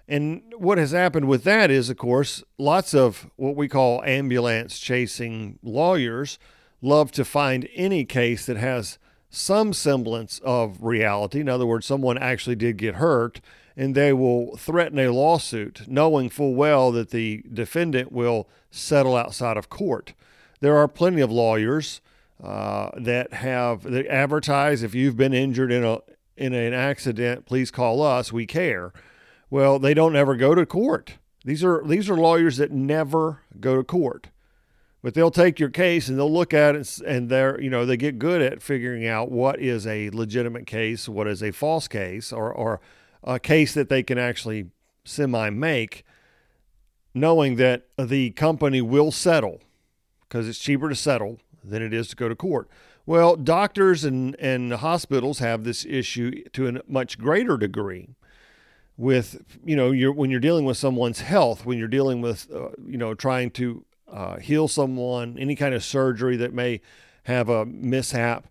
And 0.07 0.41
what 0.57 0.79
has 0.79 0.91
happened 0.91 1.27
with 1.27 1.43
that 1.43 1.69
is, 1.69 1.89
of 1.89 1.97
course, 1.97 2.43
lots 2.57 2.95
of 2.95 3.29
what 3.35 3.55
we 3.55 3.67
call 3.67 4.03
ambulance 4.03 4.79
chasing 4.79 5.59
lawyers 5.61 6.39
love 6.81 7.11
to 7.11 7.23
find 7.23 7.69
any 7.75 8.05
case 8.05 8.45
that 8.47 8.57
has 8.57 8.97
some 9.29 9.71
semblance 9.71 10.39
of 10.39 10.81
reality. 10.81 11.41
In 11.41 11.49
other 11.49 11.67
words, 11.67 11.85
someone 11.85 12.17
actually 12.17 12.55
did 12.55 12.77
get 12.77 12.95
hurt, 12.95 13.39
and 13.77 13.93
they 13.93 14.11
will 14.11 14.57
threaten 14.57 14.97
a 14.97 15.11
lawsuit, 15.11 15.81
knowing 15.87 16.29
full 16.29 16.55
well 16.55 16.91
that 16.91 17.11
the 17.11 17.43
defendant 17.53 18.11
will 18.11 18.49
settle 18.71 19.15
outside 19.15 19.57
of 19.57 19.69
court 19.69 20.13
there 20.61 20.77
are 20.77 20.87
plenty 20.87 21.21
of 21.21 21.31
lawyers 21.31 22.01
uh, 22.43 22.91
that 22.97 23.33
have 23.33 23.83
that 23.83 24.07
advertise 24.07 24.83
if 24.83 24.95
you've 24.95 25.17
been 25.17 25.33
injured 25.33 25.71
in 25.71 25.83
a 25.83 25.99
in 26.37 26.53
an 26.53 26.73
accident, 26.73 27.45
please 27.45 27.69
call 27.69 28.01
us. 28.01 28.31
We 28.31 28.45
care. 28.45 28.93
Well, 29.49 29.77
they 29.77 29.93
don't 29.93 30.15
ever 30.15 30.37
go 30.37 30.55
to 30.55 30.65
court. 30.65 31.17
These 31.43 31.63
are 31.63 31.83
these 31.85 32.09
are 32.09 32.15
lawyers 32.15 32.57
that 32.57 32.71
never 32.71 33.41
go 33.59 33.75
to 33.75 33.83
court, 33.83 34.29
but 35.01 35.13
they'll 35.13 35.31
take 35.31 35.59
your 35.59 35.69
case 35.69 36.07
and 36.07 36.17
they'll 36.17 36.31
look 36.31 36.53
at 36.53 36.75
it 36.75 36.99
and 37.05 37.29
they're 37.29 37.59
you 37.59 37.69
know 37.69 37.85
they 37.85 37.97
get 37.97 38.19
good 38.19 38.41
at 38.41 38.61
figuring 38.61 39.05
out 39.05 39.31
what 39.31 39.59
is 39.59 39.85
a 39.85 40.09
legitimate 40.11 40.65
case, 40.65 41.09
what 41.09 41.27
is 41.27 41.43
a 41.43 41.51
false 41.51 41.87
case, 41.87 42.31
or 42.31 42.51
or 42.53 42.79
a 43.23 43.39
case 43.39 43.73
that 43.73 43.89
they 43.89 44.03
can 44.03 44.17
actually 44.17 44.67
semi 45.03 45.49
make, 45.49 46.05
knowing 47.13 47.55
that 47.55 47.87
the 47.97 48.31
company 48.31 48.81
will 48.81 49.11
settle 49.11 49.61
because 50.29 50.47
it's 50.47 50.59
cheaper 50.59 50.87
to 50.87 50.95
settle 50.95 51.39
than 51.63 51.81
it 51.81 51.93
is 51.93 52.07
to 52.09 52.15
go 52.15 52.29
to 52.29 52.35
court. 52.35 52.69
Well, 53.05 53.35
doctors 53.35 54.05
and, 54.05 54.35
and 54.39 54.71
hospitals 54.71 55.39
have 55.39 55.63
this 55.63 55.83
issue 55.83 56.43
to 56.53 56.67
a 56.67 56.81
much 56.87 57.17
greater 57.17 57.57
degree 57.57 58.09
with, 58.97 59.41
you 59.65 59.75
know, 59.75 59.91
you're, 59.91 60.11
when 60.11 60.29
you're 60.29 60.39
dealing 60.39 60.65
with 60.65 60.77
someone's 60.77 61.21
health, 61.21 61.65
when 61.65 61.79
you're 61.79 61.87
dealing 61.87 62.21
with, 62.21 62.47
uh, 62.53 62.69
you 62.85 62.97
know, 62.97 63.15
trying 63.15 63.49
to 63.51 63.83
uh, 64.11 64.37
heal 64.37 64.67
someone, 64.67 65.37
any 65.39 65.55
kind 65.55 65.73
of 65.73 65.83
surgery 65.83 66.37
that 66.37 66.53
may 66.53 66.81
have 67.23 67.49
a 67.49 67.65
mishap, 67.65 68.47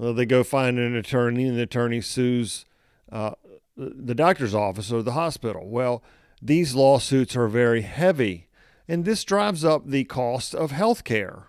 uh, 0.00 0.12
they 0.12 0.26
go 0.26 0.44
find 0.44 0.78
an 0.78 0.94
attorney 0.94 1.44
and 1.44 1.56
the 1.56 1.62
attorney 1.62 2.00
sues 2.00 2.66
uh, 3.10 3.32
the 3.76 4.14
doctor's 4.14 4.54
office 4.54 4.92
or 4.92 5.02
the 5.02 5.12
hospital. 5.12 5.68
Well, 5.68 6.02
these 6.40 6.74
lawsuits 6.74 7.36
are 7.36 7.48
very 7.48 7.82
heavy, 7.82 8.48
and 8.88 9.04
this 9.04 9.24
drives 9.24 9.64
up 9.64 9.86
the 9.86 10.04
cost 10.04 10.54
of 10.54 10.70
health 10.70 11.04
care. 11.04 11.48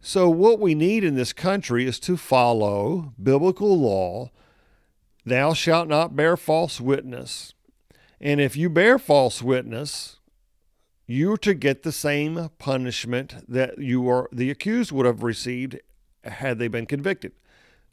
So, 0.00 0.28
what 0.28 0.60
we 0.60 0.74
need 0.74 1.04
in 1.04 1.16
this 1.16 1.32
country 1.32 1.86
is 1.86 1.98
to 2.00 2.16
follow 2.16 3.14
biblical 3.20 3.78
law 3.78 4.30
Thou 5.28 5.52
shalt 5.52 5.88
not 5.88 6.16
bear 6.16 6.38
false 6.38 6.80
witness. 6.80 7.52
And 8.20 8.40
if 8.40 8.56
you 8.56 8.70
bear 8.70 8.98
false 8.98 9.42
witness, 9.42 10.20
you're 11.06 11.36
to 11.38 11.54
get 11.54 11.82
the 11.82 11.92
same 11.92 12.48
punishment 12.58 13.34
that 13.46 13.78
you 13.78 14.08
are 14.08 14.28
the 14.32 14.50
accused 14.50 14.90
would 14.90 15.06
have 15.06 15.22
received 15.22 15.78
had 16.24 16.58
they 16.58 16.68
been 16.68 16.86
convicted. 16.86 17.32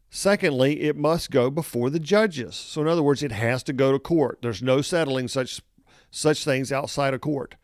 Secondly, 0.10 0.82
it 0.82 0.96
must 0.96 1.30
go 1.30 1.50
before 1.50 1.90
the 1.90 2.00
judges. 2.00 2.56
So 2.56 2.82
in 2.82 2.88
other 2.88 3.04
words, 3.04 3.22
it 3.22 3.34
has 3.34 3.64
to 3.64 3.74
go 3.74 3.92
to 3.92 4.00
court. 4.00 4.40
There's 4.42 4.64
no 4.64 4.82
settling 4.82 5.28
such 5.28 5.62
such 6.10 6.46
things 6.46 6.72
outside 6.72 7.14
of 7.14 7.20
court. 7.20 7.56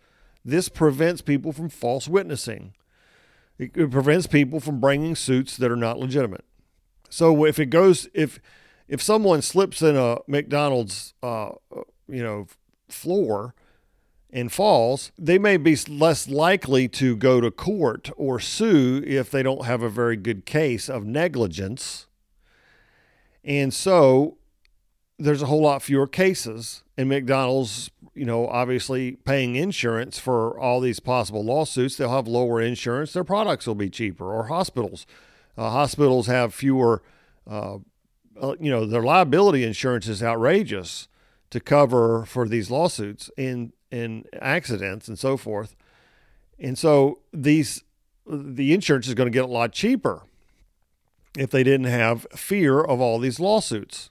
This 0.44 0.70
prevents 0.70 1.22
people 1.22 1.52
from 1.52 1.70
false 1.70 2.08
witnessing. 2.08 2.74
It, 3.58 3.72
it 3.76 3.92
prevents 3.92 4.28
people 4.28 4.60
from 4.60 4.80
bringing 4.80 5.16
suits 5.16 5.58
that 5.58 5.72
are 5.72 5.76
not 5.76 6.00
legitimate. 6.00 6.46
So 7.10 7.46
if 7.46 7.60
it 7.60 7.68
goes 7.68 8.08
if 8.14 8.40
if 8.88 9.02
someone 9.02 9.42
slips 9.42 9.82
in 9.82 9.96
a 9.96 10.18
McDonald's 10.28 11.14
uh, 11.22 11.52
you 12.08 12.24
know 12.24 12.48
floor 12.90 13.54
and 14.34 14.52
falls, 14.52 15.12
they 15.18 15.38
may 15.38 15.58
be 15.58 15.76
less 15.90 16.28
likely 16.28 16.88
to 16.88 17.16
go 17.18 17.42
to 17.42 17.52
court 17.52 18.10
or 18.16 18.40
sue 18.40 19.04
if 19.06 19.30
they 19.30 19.44
don't 19.44 19.66
have 19.66 19.84
a 19.84 19.90
very 19.90 20.16
good 20.16 20.46
case 20.46 20.90
of 20.90 21.06
negligence 21.06 22.08
and 23.44 23.74
so 23.74 24.38
there's 25.18 25.42
a 25.42 25.48
whole 25.48 25.62
lot 25.62 25.82
fewer 25.82 26.08
cases. 26.08 26.84
And 26.98 27.10
McDonald's, 27.10 27.90
you 28.14 28.26
know, 28.26 28.48
obviously 28.48 29.14
paying 29.14 29.56
insurance 29.56 30.20
for 30.20 30.60
all 30.60 30.82
these 30.82 31.00
possible 31.00 31.44
lawsuits, 31.44 31.96
they'll 31.96 32.10
have 32.10 32.28
lower 32.28 32.62
insurance. 32.62 33.14
Their 33.14 33.24
products 33.24 33.66
will 33.66 33.76
be 33.76 33.90
cheaper. 33.90 34.34
Or 34.34 34.48
hospitals. 34.48 35.06
Uh, 35.58 35.70
hospitals 35.70 36.28
have 36.28 36.54
fewer, 36.54 37.02
uh, 37.50 37.78
uh, 38.42 38.56
you 38.60 38.70
know, 38.72 38.86
their 38.86 39.04
liability 39.04 39.64
insurance 39.64 40.08
is 40.08 40.22
outrageous 40.22 41.08
to 41.50 41.60
cover 41.60 42.26
for 42.26 42.48
these 42.48 42.72
lawsuits 42.72 43.30
and, 43.38 43.74
and 43.92 44.28
accidents 44.42 45.08
and 45.08 45.18
so 45.18 45.38
forth. 45.38 45.76
And 46.60 46.78
so 46.78 47.20
these, 47.34 47.84
the 48.26 48.74
insurance 48.74 49.08
is 49.08 49.14
going 49.14 49.28
to 49.28 49.38
get 49.38 49.46
a 49.46 49.48
lot 49.48 49.72
cheaper 49.72 50.24
if 51.38 51.50
they 51.50 51.64
didn't 51.64 51.88
have 51.88 52.28
fear 52.36 52.82
of 52.82 53.00
all 53.00 53.20
these 53.20 53.40
lawsuits. 53.40 54.10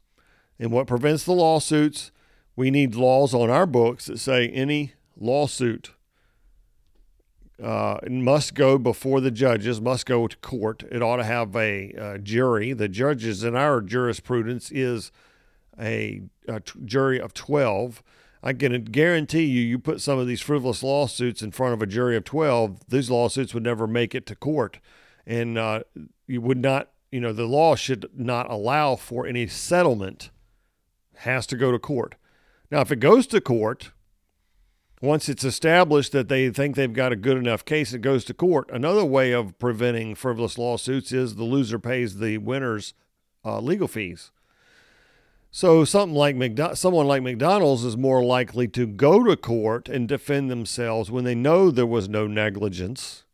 And 0.59 0.73
what 0.73 0.87
prevents 0.87 1.25
the 1.25 1.33
lawsuits? 1.33 2.13
We 2.61 2.71
need 2.71 2.95
laws 2.95 3.33
on 3.33 3.49
our 3.49 3.65
books 3.65 4.05
that 4.05 4.19
say 4.19 4.47
any 4.49 4.93
lawsuit 5.19 5.93
uh, 7.59 8.01
must 8.07 8.53
go 8.53 8.77
before 8.77 9.23
the 9.23 9.31
judges, 9.31 9.81
must 9.81 10.05
go 10.05 10.29
to 10.29 10.37
court. 10.37 10.83
It 10.91 11.01
ought 11.03 11.17
to 11.17 11.25
have 11.25 11.57
a, 11.57 11.93
a 11.93 12.19
jury. 12.19 12.75
The 12.75 12.87
judges 12.87 13.45
in 13.45 13.57
our 13.57 13.81
jurisprudence 13.81 14.71
is 14.71 15.11
a, 15.81 16.21
a 16.47 16.61
t- 16.61 16.79
jury 16.85 17.19
of 17.19 17.33
12. 17.33 18.03
I 18.43 18.53
can 18.53 18.85
guarantee 18.85 19.45
you, 19.45 19.63
you 19.63 19.79
put 19.79 20.03
some 20.03 20.19
of 20.19 20.27
these 20.27 20.43
frivolous 20.43 20.83
lawsuits 20.83 21.41
in 21.41 21.53
front 21.53 21.73
of 21.73 21.81
a 21.81 21.87
jury 21.87 22.15
of 22.15 22.25
12, 22.25 22.91
these 22.91 23.09
lawsuits 23.09 23.55
would 23.55 23.65
never 23.65 23.87
make 23.87 24.15
it 24.15 24.27
to 24.27 24.37
court. 24.37 24.81
And 25.27 25.57
uh, 25.57 25.85
you 26.27 26.43
would 26.43 26.59
not 26.59 26.91
you 27.11 27.21
know, 27.21 27.33
the 27.33 27.47
law 27.47 27.75
should 27.75 28.11
not 28.15 28.51
allow 28.51 28.97
for 28.97 29.27
any 29.27 29.47
settlement, 29.47 30.29
has 31.21 31.47
to 31.47 31.57
go 31.57 31.73
to 31.73 31.79
court. 31.79 32.17
Now, 32.71 32.81
if 32.81 32.93
it 32.93 33.01
goes 33.01 33.27
to 33.29 33.41
court, 33.41 33.91
once 35.03 35.29
it's 35.29 35.45
established 35.45 36.13
that 36.13 36.29
they 36.29 36.51
think 36.51 36.77
they've 36.77 36.93
got 36.93 37.13
a 37.13 37.17
good 37.17 37.37
enough 37.37 37.65
case, 37.65 37.93
it 37.93 38.01
goes 38.01 38.25
to 38.27 38.35
court. 38.35 38.71
Another 38.71 39.05
way 39.05 39.33
of 39.33 39.59
preventing 39.59 40.15
frivolous 40.15 40.59
lawsuits 40.59 41.11
is 41.11 41.35
the 41.35 41.45
loser 41.45 41.79
pays 41.79 42.19
the 42.19 42.39
winner's 42.39 42.95
uh, 43.45 43.59
legal 43.61 43.89
fees. 43.89 44.31
So 45.51 45.85
something 45.85 46.17
like 46.17 46.37
McDo- 46.37 46.77
someone 46.77 47.09
like 47.09 47.23
McDonald's 47.23 47.85
is 47.85 47.97
more 47.97 48.23
likely 48.23 48.69
to 48.69 48.87
go 48.87 49.25
to 49.25 49.37
court 49.37 49.89
and 49.89 50.07
defend 50.07 50.49
themselves 50.49 51.11
when 51.11 51.25
they 51.25 51.35
know 51.35 51.71
there 51.71 51.87
was 51.87 52.09
no 52.09 52.29
negligence. 52.29 53.25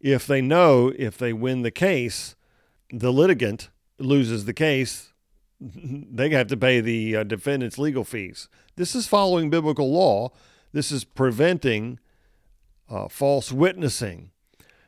If 0.00 0.24
they 0.24 0.40
know 0.40 0.92
if 0.96 1.18
they 1.18 1.32
win 1.32 1.62
the 1.62 1.72
case, 1.72 2.36
the 2.90 3.12
litigant 3.12 3.70
loses 3.98 4.44
the 4.44 4.52
case, 4.54 5.12
they 5.60 6.30
have 6.30 6.46
to 6.46 6.56
pay 6.56 6.80
the 6.80 7.16
uh, 7.16 7.24
defendant's 7.24 7.78
legal 7.78 8.04
fees. 8.04 8.48
This 8.78 8.94
is 8.94 9.08
following 9.08 9.50
biblical 9.50 9.92
law. 9.92 10.30
This 10.72 10.92
is 10.92 11.02
preventing 11.02 11.98
uh, 12.88 13.08
false 13.08 13.50
witnessing. 13.50 14.30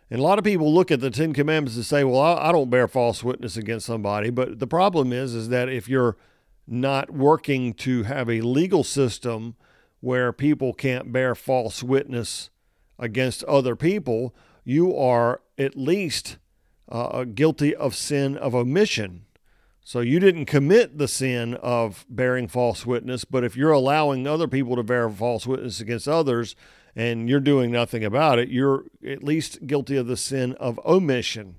And 0.09 0.21
a 0.21 0.23
lot 0.23 0.39
of 0.39 0.45
people 0.45 0.73
look 0.73 0.93
at 0.93 1.01
the 1.01 1.11
Ten 1.11 1.33
Commandments 1.33 1.75
and 1.75 1.85
say, 1.85 2.05
"Well, 2.05 2.21
I, 2.21 2.51
I 2.51 2.53
don't 2.53 2.71
bear 2.71 2.87
false 2.87 3.25
witness 3.25 3.57
against 3.57 3.87
somebody." 3.87 4.31
But 4.31 4.61
the 4.61 4.69
problem 4.69 5.13
is, 5.13 5.35
is 5.35 5.49
that 5.49 5.69
if 5.69 5.89
you're 5.89 6.17
not 6.69 7.11
working 7.11 7.75
to 7.75 8.05
have 8.05 8.31
a 8.31 8.43
legal 8.43 8.85
system 8.85 9.57
where 9.99 10.33
people 10.33 10.73
can't 10.73 11.11
bear 11.11 11.35
false 11.35 11.83
witness 11.83 12.51
against 12.97 13.43
other 13.45 13.75
people, 13.75 14.37
you 14.63 14.97
are 14.97 15.41
at 15.59 15.77
least 15.77 16.39
uh, 16.89 17.25
guilty 17.25 17.75
of 17.75 17.97
sin 17.97 18.37
of 18.37 18.55
omission. 18.55 19.27
So 19.91 19.99
you 19.99 20.21
didn't 20.21 20.45
commit 20.45 20.99
the 20.99 21.09
sin 21.09 21.55
of 21.55 22.07
bearing 22.09 22.47
false 22.47 22.87
witness, 22.87 23.25
but 23.25 23.43
if 23.43 23.57
you're 23.57 23.73
allowing 23.73 24.25
other 24.25 24.47
people 24.47 24.77
to 24.77 24.85
bear 24.85 25.11
false 25.11 25.49
witness 25.49 25.81
against 25.81 26.07
others 26.07 26.55
and 26.95 27.29
you're 27.29 27.41
doing 27.41 27.73
nothing 27.73 28.05
about 28.05 28.39
it, 28.39 28.51
you're 28.51 28.85
at 29.05 29.25
least 29.25 29.67
guilty 29.67 29.97
of 29.97 30.07
the 30.07 30.17
sin 30.17 30.53
of 30.61 30.79
omission. 30.87 31.57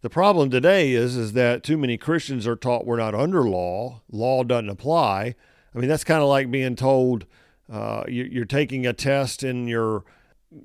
The 0.00 0.10
problem 0.10 0.50
today 0.50 0.90
is 0.90 1.14
is 1.14 1.34
that 1.34 1.62
too 1.62 1.76
many 1.76 1.96
Christians 1.96 2.48
are 2.48 2.56
taught 2.56 2.84
we're 2.84 2.96
not 2.96 3.14
under 3.14 3.48
law. 3.48 4.02
Law 4.10 4.42
doesn't 4.42 4.68
apply. 4.68 5.36
I 5.72 5.78
mean, 5.78 5.88
that's 5.88 6.02
kind 6.02 6.22
of 6.22 6.28
like 6.28 6.50
being 6.50 6.74
told 6.74 7.26
uh, 7.72 8.02
you, 8.08 8.42
are 8.42 8.44
taking 8.44 8.88
a 8.88 8.92
test 8.92 9.44
in 9.44 9.68
your 9.68 10.02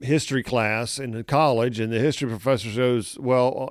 history 0.01 0.41
class 0.41 0.97
in 0.97 1.23
college, 1.25 1.79
and 1.79 1.93
the 1.93 1.99
history 1.99 2.27
professor 2.27 2.71
says, 2.71 3.19
well, 3.19 3.69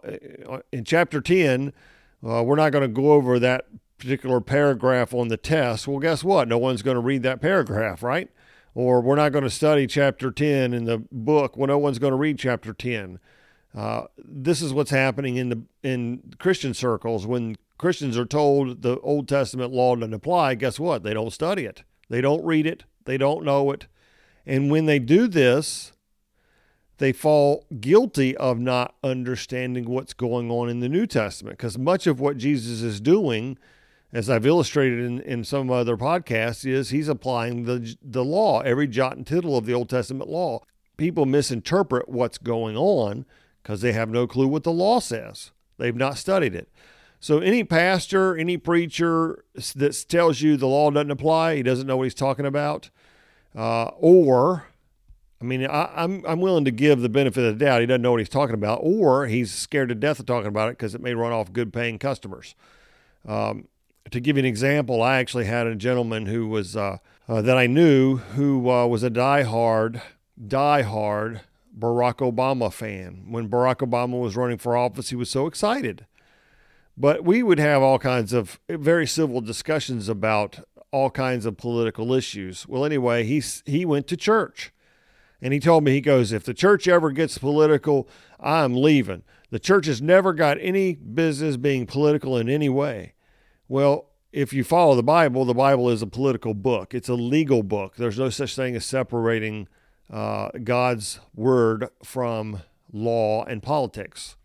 uh, 0.49 0.61
in 0.71 0.85
chapter 0.85 1.21
10, 1.21 1.73
uh, 2.27 2.43
we're 2.43 2.57
not 2.57 2.73
going 2.73 2.83
to 2.83 2.89
go 2.89 3.13
over 3.13 3.39
that 3.39 3.67
particular 3.99 4.41
paragraph 4.41 5.15
on 5.15 5.29
the 5.29 5.37
test. 5.37 5.87
Well, 5.87 5.99
guess 5.99 6.25
what? 6.25 6.49
No 6.49 6.59
one's 6.59 6.83
going 6.83 6.97
to 6.97 7.01
read 7.01 7.23
that 7.23 7.41
paragraph, 7.41 8.03
right? 8.03 8.31
Or 8.75 9.01
we're 9.01 9.17
not 9.17 9.33
going 9.33 9.45
to 9.45 9.51
study 9.51 9.87
chapter 9.87 10.31
10 10.31 10.73
in 10.73 10.85
the 10.85 10.99
book. 11.11 11.57
Well, 11.57 11.69
no 11.69 11.79
one's 11.79 11.99
going 11.99 12.13
to 12.13 12.17
read 12.17 12.39
chapter 12.39 12.73
10. 12.73 13.19
Uh, 13.77 14.05
this 14.19 14.63
is 14.63 14.73
what's 14.73 14.91
happening 14.91 15.37
in 15.37 15.49
the 15.49 15.63
in 15.83 16.35
Christian 16.39 16.75
circles 16.75 17.27
when 17.27 17.57
Christians 17.79 18.19
are 18.19 18.27
told 18.27 18.83
the 18.83 18.99
Old 19.01 19.29
Testament 19.29 19.73
law 19.73 19.95
doesn't 19.95 20.13
apply. 20.13 20.57
Guess 20.57 20.81
what? 20.81 21.03
They 21.03 21.15
don't 21.15 21.33
study 21.33 21.65
it. 21.65 21.85
They 22.09 22.21
don't 22.21 22.45
read 22.45 22.67
it. 22.67 22.85
They 23.05 23.17
don't 23.17 23.45
know 23.45 23.71
it. 23.71 23.87
And 24.45 24.71
when 24.71 24.87
they 24.87 24.99
do 24.99 25.29
this, 25.29 25.93
they 27.01 27.13
fall 27.13 27.65
guilty 27.81 28.37
of 28.37 28.59
not 28.59 28.95
understanding 29.03 29.87
what's 29.87 30.13
going 30.13 30.51
on 30.51 30.69
in 30.69 30.81
the 30.81 30.89
New 30.89 31.07
Testament 31.07 31.57
because 31.57 31.79
much 31.79 32.07
of 32.07 32.21
what 32.21 32.37
Jesus 32.37 32.83
is 32.83 33.01
doing, 33.01 33.57
as 34.13 34.29
I've 34.29 34.45
illustrated 34.45 35.01
in, 35.01 35.21
in 35.23 35.43
some 35.43 35.71
other 35.71 35.97
podcasts, 35.97 36.67
is 36.67 36.91
he's 36.91 37.09
applying 37.09 37.65
the, 37.65 37.97
the 38.03 38.23
law, 38.23 38.61
every 38.61 38.87
jot 38.87 39.17
and 39.17 39.27
tittle 39.27 39.57
of 39.57 39.65
the 39.65 39.73
Old 39.73 39.89
Testament 39.89 40.29
law. 40.29 40.61
People 40.99 41.25
misinterpret 41.25 42.11
what's 42.11 42.37
going 42.37 42.77
on 42.77 43.25
because 43.63 43.81
they 43.81 43.93
have 43.93 44.11
no 44.11 44.27
clue 44.27 44.47
what 44.47 44.65
the 44.65 44.71
law 44.71 45.01
says. 45.01 45.53
They've 45.79 45.97
not 45.97 46.19
studied 46.19 46.55
it. 46.55 46.69
So, 47.19 47.39
any 47.39 47.65
pastor, 47.65 48.37
any 48.37 48.59
preacher 48.59 49.43
that 49.55 50.05
tells 50.07 50.43
you 50.43 50.59
the 50.59 50.67
law 50.67 50.91
doesn't 50.91 51.11
apply, 51.11 51.57
he 51.57 51.63
doesn't 51.63 51.87
know 51.87 51.97
what 51.97 52.05
he's 52.05 52.15
talking 52.15 52.47
about, 52.47 52.91
uh, 53.57 53.91
or 53.97 54.70
I 55.41 55.45
mean, 55.45 55.65
I, 55.65 55.83
am 55.83 55.91
I'm, 55.97 56.25
I'm 56.27 56.41
willing 56.41 56.67
to 56.67 56.71
give 56.71 57.01
the 57.01 57.09
benefit 57.09 57.45
of 57.45 57.59
the 57.59 57.65
doubt. 57.65 57.81
He 57.81 57.87
doesn't 57.87 58.03
know 58.03 58.11
what 58.11 58.21
he's 58.21 58.29
talking 58.29 58.55
about, 58.55 58.81
or 58.83 59.27
he's 59.27 59.51
scared 59.53 59.89
to 59.89 59.95
death 59.95 60.21
of 60.21 60.27
talking 60.27 60.49
about 60.49 60.69
it 60.69 60.73
because 60.73 60.95
it 60.95 61.01
may 61.01 61.15
run 61.15 61.33
off 61.33 61.53
good 61.53 61.73
paying 61.73 61.99
customers. 61.99 62.55
Um, 63.27 63.69
to 64.11 64.21
give 64.21 64.37
you 64.37 64.41
an 64.41 64.47
example, 64.47 65.03
I 65.03 65.19
actually 65.19 65.47
had 65.47 65.67
a 65.67 65.75
gentleman 65.75 66.27
who 66.27 66.49
was 66.49 66.77
uh, 66.77 66.99
uh, 67.29 67.41
that 67.43 67.57
I 67.57 67.67
knew 67.67 68.17
who 68.17 68.71
uh, 68.71 68.87
was 68.87 69.03
a 69.03 69.11
diehard, 69.11 70.03
diehard 70.41 71.41
Barack 71.79 72.17
Obama 72.17 72.73
fan. 72.73 73.27
When 73.29 73.49
Barack 73.49 73.77
Obama 73.77 74.21
was 74.21 74.37
running 74.37 74.59
for 74.59 74.77
office, 74.77 75.11
he 75.11 75.17
was 75.17 75.31
so 75.31 75.47
excited. 75.47 76.07
But 76.97 77.25
we 77.25 77.43
would 77.43 77.59
have 77.59 77.81
all 77.83 77.99
kinds 77.99 78.33
of 78.35 78.61
very 78.69 79.07
civil 79.07 79.41
discussions 79.41 80.09
about 80.09 80.61
all 80.91 81.09
kinds 81.09 81.47
of 81.47 81.57
political 81.57 82.13
issues. 82.13 82.67
Well, 82.67 82.85
anyway, 82.85 83.25
he's, 83.25 83.63
he 83.65 83.87
went 83.87 84.07
to 84.09 84.17
church 84.17 84.73
and 85.43 85.53
he 85.53 85.61
told 85.61 85.85
me, 85.85 85.93
he 85.93 86.01
goes, 86.01 86.33
if 86.33 86.45
the 86.45 86.55
church 86.55 86.87
ever 86.87 87.11
gets 87.11 87.39
political, 87.39 88.09
I'm 88.39 88.75
leaving. 88.75 89.23
The 89.51 89.59
church 89.59 89.87
has 89.87 90.01
never 90.01 90.33
got 90.33 90.59
any 90.61 90.95
business 90.95 91.57
being 91.57 91.87
political 91.87 92.37
in 92.37 92.49
any 92.49 92.69
way. 92.69 93.15
Well, 93.69 94.07
if 94.33 94.53
you 94.53 94.63
follow 94.63 94.95
the 94.95 95.03
Bible, 95.03 95.45
the 95.45 95.55
Bible 95.55 95.91
is 95.91 96.03
a 96.03 96.07
political 96.07 96.55
book. 96.55 96.95
It's 96.95 97.09
a 97.09 97.15
legal 97.15 97.63
book. 97.63 97.97
There's 97.97 98.19
no 98.19 98.31
such 98.31 98.55
thing 98.55 98.77
as 98.77 98.85
separating 98.85 99.69
uh, 100.09 100.51
God's 100.63 101.21
word 101.35 101.89
from 102.05 102.63
law 102.93 103.45
and 103.45 103.63
politics. 103.63 104.37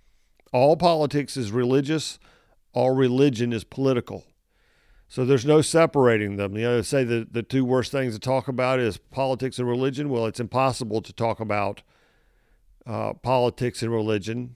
All 0.51 0.77
politics 0.77 1.37
is 1.37 1.51
religious, 1.51 2.17
all 2.73 2.95
religion 2.95 3.51
is 3.51 3.63
political. 3.63 4.25
So 5.07 5.23
there's 5.23 5.45
no 5.45 5.61
separating 5.61 6.35
them. 6.37 6.57
You 6.57 6.63
know, 6.63 6.81
say 6.81 7.03
the, 7.03 7.27
the 7.29 7.43
two 7.43 7.63
worst 7.63 7.91
things 7.91 8.13
to 8.13 8.19
talk 8.19 8.47
about 8.47 8.79
is 8.79 8.97
politics 8.97 9.59
and 9.59 9.67
religion. 9.67 10.09
Well, 10.09 10.25
it's 10.25 10.39
impossible 10.39 11.01
to 11.01 11.13
talk 11.13 11.39
about 11.39 11.83
uh, 12.85 13.13
politics 13.13 13.81
and 13.81 13.91
religion, 13.91 14.55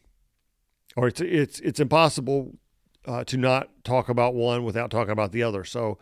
or 0.96 1.08
it's 1.08 1.22
it's 1.22 1.60
it's 1.62 1.80
impossible 1.80 2.58
uh, 3.06 3.24
to 3.26 3.38
not 3.38 3.70
talk 3.84 4.10
about 4.10 4.34
one 4.34 4.64
without 4.64 4.92
talking 4.92 5.12
about 5.12 5.32
the 5.32 5.44
other. 5.44 5.64
So 5.64 5.98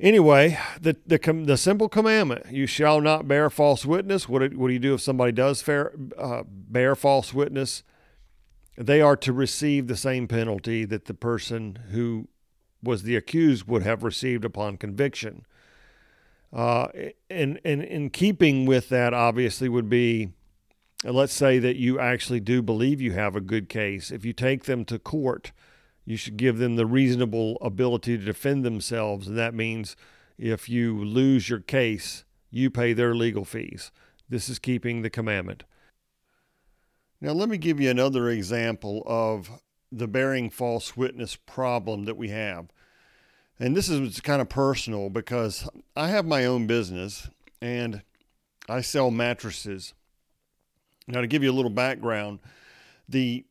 anyway, 0.00 0.58
the 0.80 0.96
the 1.06 1.18
the 1.44 1.56
simple 1.56 1.88
commandment: 1.88 2.46
you 2.50 2.66
shall 2.66 3.00
not 3.00 3.28
bear 3.28 3.50
false 3.50 3.84
witness. 3.84 4.28
What 4.28 4.54
what 4.54 4.68
do 4.68 4.72
you 4.72 4.80
do 4.80 4.94
if 4.94 5.00
somebody 5.00 5.32
does 5.32 5.62
fair, 5.62 5.92
uh, 6.16 6.42
bear 6.46 6.94
false 6.94 7.34
witness? 7.34 7.82
They 8.78 9.00
are 9.00 9.16
to 9.16 9.32
receive 9.32 9.86
the 9.86 9.96
same 9.96 10.28
penalty 10.28 10.84
that 10.84 11.06
the 11.06 11.14
person 11.14 11.78
who 11.90 12.28
was 12.82 13.02
the 13.02 13.16
accused 13.16 13.66
would 13.66 13.82
have 13.82 14.02
received 14.02 14.44
upon 14.44 14.76
conviction. 14.76 15.44
Uh, 16.52 16.88
and, 17.28 17.60
and 17.64 17.82
in 17.82 18.10
keeping 18.10 18.66
with 18.66 18.88
that, 18.88 19.12
obviously, 19.12 19.68
would 19.68 19.88
be 19.88 20.30
let's 21.04 21.32
say 21.32 21.58
that 21.58 21.76
you 21.76 21.98
actually 21.98 22.40
do 22.40 22.62
believe 22.62 23.00
you 23.00 23.12
have 23.12 23.36
a 23.36 23.40
good 23.40 23.68
case. 23.68 24.10
If 24.10 24.24
you 24.24 24.32
take 24.32 24.64
them 24.64 24.84
to 24.86 24.98
court, 24.98 25.52
you 26.04 26.16
should 26.16 26.36
give 26.36 26.58
them 26.58 26.76
the 26.76 26.86
reasonable 26.86 27.58
ability 27.60 28.16
to 28.18 28.24
defend 28.24 28.64
themselves. 28.64 29.26
And 29.26 29.36
that 29.36 29.54
means 29.54 29.96
if 30.38 30.68
you 30.68 31.04
lose 31.04 31.48
your 31.48 31.60
case, 31.60 32.24
you 32.50 32.70
pay 32.70 32.92
their 32.92 33.14
legal 33.14 33.44
fees. 33.44 33.90
This 34.28 34.48
is 34.48 34.58
keeping 34.58 35.02
the 35.02 35.10
commandment. 35.10 35.64
Now, 37.20 37.32
let 37.32 37.48
me 37.48 37.58
give 37.58 37.80
you 37.80 37.90
another 37.90 38.28
example 38.28 39.02
of 39.06 39.50
the 39.96 40.08
bearing 40.08 40.50
false 40.50 40.96
witness 40.96 41.36
problem 41.36 42.04
that 42.04 42.16
we 42.16 42.28
have. 42.28 42.68
And 43.58 43.76
this 43.76 43.88
is 43.88 44.20
kind 44.20 44.42
of 44.42 44.48
personal 44.48 45.08
because 45.08 45.68
I 45.96 46.08
have 46.08 46.26
my 46.26 46.44
own 46.44 46.66
business 46.66 47.30
and 47.62 48.02
I 48.68 48.82
sell 48.82 49.10
mattresses. 49.10 49.94
Now, 51.08 51.20
to 51.20 51.26
give 51.26 51.42
you 51.42 51.50
a 51.50 51.54
little 51.54 51.70
background, 51.70 52.40
the 53.08 53.46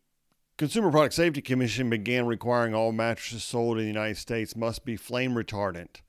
Consumer 0.57 0.91
Product 0.91 1.13
Safety 1.13 1.41
Commission 1.41 1.89
began 1.89 2.25
requiring 2.25 2.75
all 2.75 2.91
mattresses 2.91 3.43
sold 3.43 3.77
in 3.77 3.83
the 3.83 3.89
United 3.89 4.17
States 4.17 4.55
must 4.55 4.85
be 4.85 4.95
flame 4.95 5.33
retardant. 5.33 6.01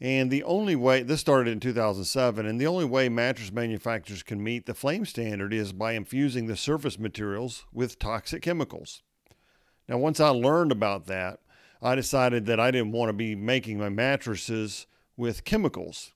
And 0.00 0.30
the 0.30 0.42
only 0.42 0.74
way, 0.74 1.02
this 1.02 1.20
started 1.20 1.50
in 1.50 1.60
2007, 1.60 2.46
and 2.46 2.60
the 2.60 2.66
only 2.66 2.84
way 2.84 3.08
mattress 3.08 3.52
manufacturers 3.52 4.22
can 4.22 4.42
meet 4.42 4.66
the 4.66 4.74
flame 4.74 5.06
standard 5.06 5.52
is 5.52 5.72
by 5.72 5.92
infusing 5.92 6.46
the 6.46 6.56
surface 6.56 6.98
materials 6.98 7.66
with 7.72 7.98
toxic 7.98 8.42
chemicals. 8.42 9.02
Now, 9.88 9.98
once 9.98 10.20
I 10.20 10.28
learned 10.28 10.72
about 10.72 11.06
that, 11.06 11.40
I 11.82 11.94
decided 11.94 12.46
that 12.46 12.58
I 12.58 12.70
didn't 12.70 12.92
want 12.92 13.10
to 13.10 13.12
be 13.12 13.34
making 13.34 13.78
my 13.78 13.90
mattresses 13.90 14.86
with 15.16 15.44
chemicals. 15.44 16.12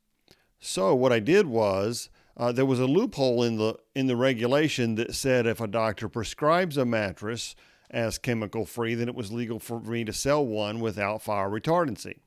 So 0.58 0.94
what 0.94 1.12
I 1.12 1.20
did 1.20 1.46
was 1.46 2.08
uh, 2.36 2.52
there 2.52 2.66
was 2.66 2.80
a 2.80 2.86
loophole 2.86 3.42
in 3.42 3.56
the 3.56 3.76
in 3.94 4.06
the 4.06 4.16
regulation 4.16 4.94
that 4.94 5.14
said 5.14 5.46
if 5.46 5.60
a 5.60 5.66
doctor 5.66 6.08
prescribes 6.08 6.76
a 6.76 6.84
mattress 6.84 7.54
as 7.90 8.18
chemical 8.18 8.64
free, 8.64 8.94
then 8.94 9.08
it 9.08 9.14
was 9.14 9.32
legal 9.32 9.58
for 9.58 9.80
me 9.80 10.04
to 10.04 10.12
sell 10.12 10.44
one 10.44 10.80
without 10.80 11.22
fire 11.22 11.48
retardancy. 11.48 12.18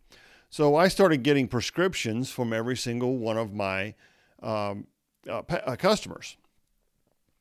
So 0.49 0.75
I 0.75 0.88
started 0.89 1.23
getting 1.23 1.47
prescriptions 1.47 2.30
from 2.30 2.51
every 2.51 2.75
single 2.75 3.17
one 3.17 3.38
of 3.38 3.54
my 3.54 3.95
um, 4.41 4.88
uh, 5.30 5.41
uh, 5.49 5.75
customers. 5.77 6.36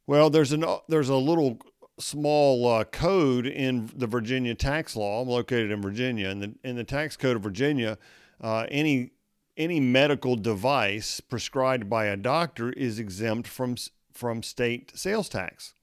Well, 0.06 0.30
there's 0.30 0.52
an 0.52 0.64
there's 0.88 1.08
a 1.08 1.16
little 1.16 1.58
small 2.00 2.66
uh, 2.66 2.84
code 2.84 3.46
in 3.46 3.90
the 3.94 4.06
Virginia 4.06 4.54
tax 4.54 4.96
law. 4.96 5.22
I'm 5.22 5.28
located 5.28 5.70
in 5.70 5.82
Virginia, 5.82 6.28
and 6.28 6.42
the, 6.42 6.54
in 6.64 6.76
the 6.76 6.84
tax 6.84 7.16
code 7.16 7.36
of 7.36 7.42
Virginia, 7.42 7.98
uh, 8.40 8.66
any 8.68 9.12
any 9.56 9.80
medical 9.80 10.36
device 10.36 11.20
prescribed 11.20 11.90
by 11.90 12.06
a 12.06 12.16
doctor 12.16 12.72
is 12.72 12.98
exempt 12.98 13.46
from 13.46 13.76
from 14.12 14.42
state 14.42 14.92
sales 14.94 15.28
tax. 15.28 15.74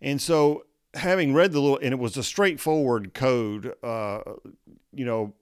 And 0.00 0.20
so, 0.20 0.66
having 0.94 1.34
read 1.34 1.52
the 1.52 1.60
little, 1.60 1.78
and 1.78 1.92
it 1.92 1.98
was 1.98 2.16
a 2.16 2.22
straightforward 2.22 3.14
code, 3.14 3.74
uh, 3.82 4.20
you 4.92 5.04
know, 5.04 5.34